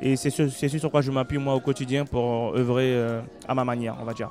Et 0.00 0.16
c'est 0.16 0.30
ce, 0.30 0.48
sur 0.48 0.90
quoi 0.90 1.00
je 1.00 1.10
m'appuie 1.10 1.38
moi 1.38 1.54
au 1.54 1.60
quotidien 1.60 2.04
pour 2.04 2.54
œuvrer 2.56 2.96
à 3.48 3.54
ma 3.54 3.64
manière, 3.64 3.96
on 4.00 4.04
va 4.04 4.14
dire. 4.14 4.30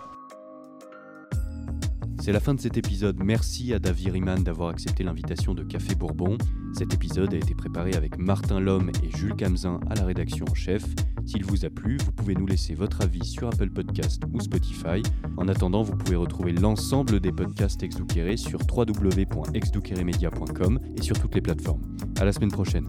C'est 2.27 2.33
la 2.33 2.41
fin 2.41 2.53
de 2.53 2.59
cet 2.59 2.75
épisode. 2.75 3.15
Merci 3.23 3.73
à 3.73 3.79
David 3.79 4.09
Riemann 4.09 4.43
d'avoir 4.43 4.67
accepté 4.67 5.01
l'invitation 5.01 5.53
de 5.53 5.63
Café 5.63 5.95
Bourbon. 5.95 6.37
Cet 6.73 6.93
épisode 6.93 7.33
a 7.33 7.37
été 7.37 7.55
préparé 7.55 7.93
avec 7.93 8.17
Martin 8.17 8.59
Lhomme 8.59 8.91
et 9.01 9.09
Jules 9.15 9.33
Camzin 9.33 9.79
à 9.89 9.95
la 9.95 10.03
rédaction 10.03 10.45
en 10.49 10.53
chef. 10.53 10.83
S'il 11.27 11.43
vous 11.43 11.65
a 11.65 11.69
plu, 11.69 11.97
vous 11.97 12.13
pouvez 12.13 12.35
nous 12.35 12.47
laisser 12.47 12.73
votre 12.73 13.01
avis 13.01 13.25
sur 13.25 13.49
Apple 13.49 13.69
Podcast 13.69 14.23
ou 14.33 14.39
Spotify. 14.39 15.03
En 15.35 15.49
attendant, 15.49 15.83
vous 15.83 15.97
pouvez 15.97 16.15
retrouver 16.15 16.53
l'ensemble 16.53 17.19
des 17.19 17.33
podcasts 17.33 17.83
Exdouqueré 17.83 18.37
sur 18.37 18.61
www.exdouqueremedia.com 18.61 20.79
et 20.95 21.01
sur 21.01 21.19
toutes 21.19 21.35
les 21.35 21.41
plateformes. 21.41 21.81
À 22.17 22.23
la 22.23 22.31
semaine 22.31 22.51
prochaine. 22.51 22.87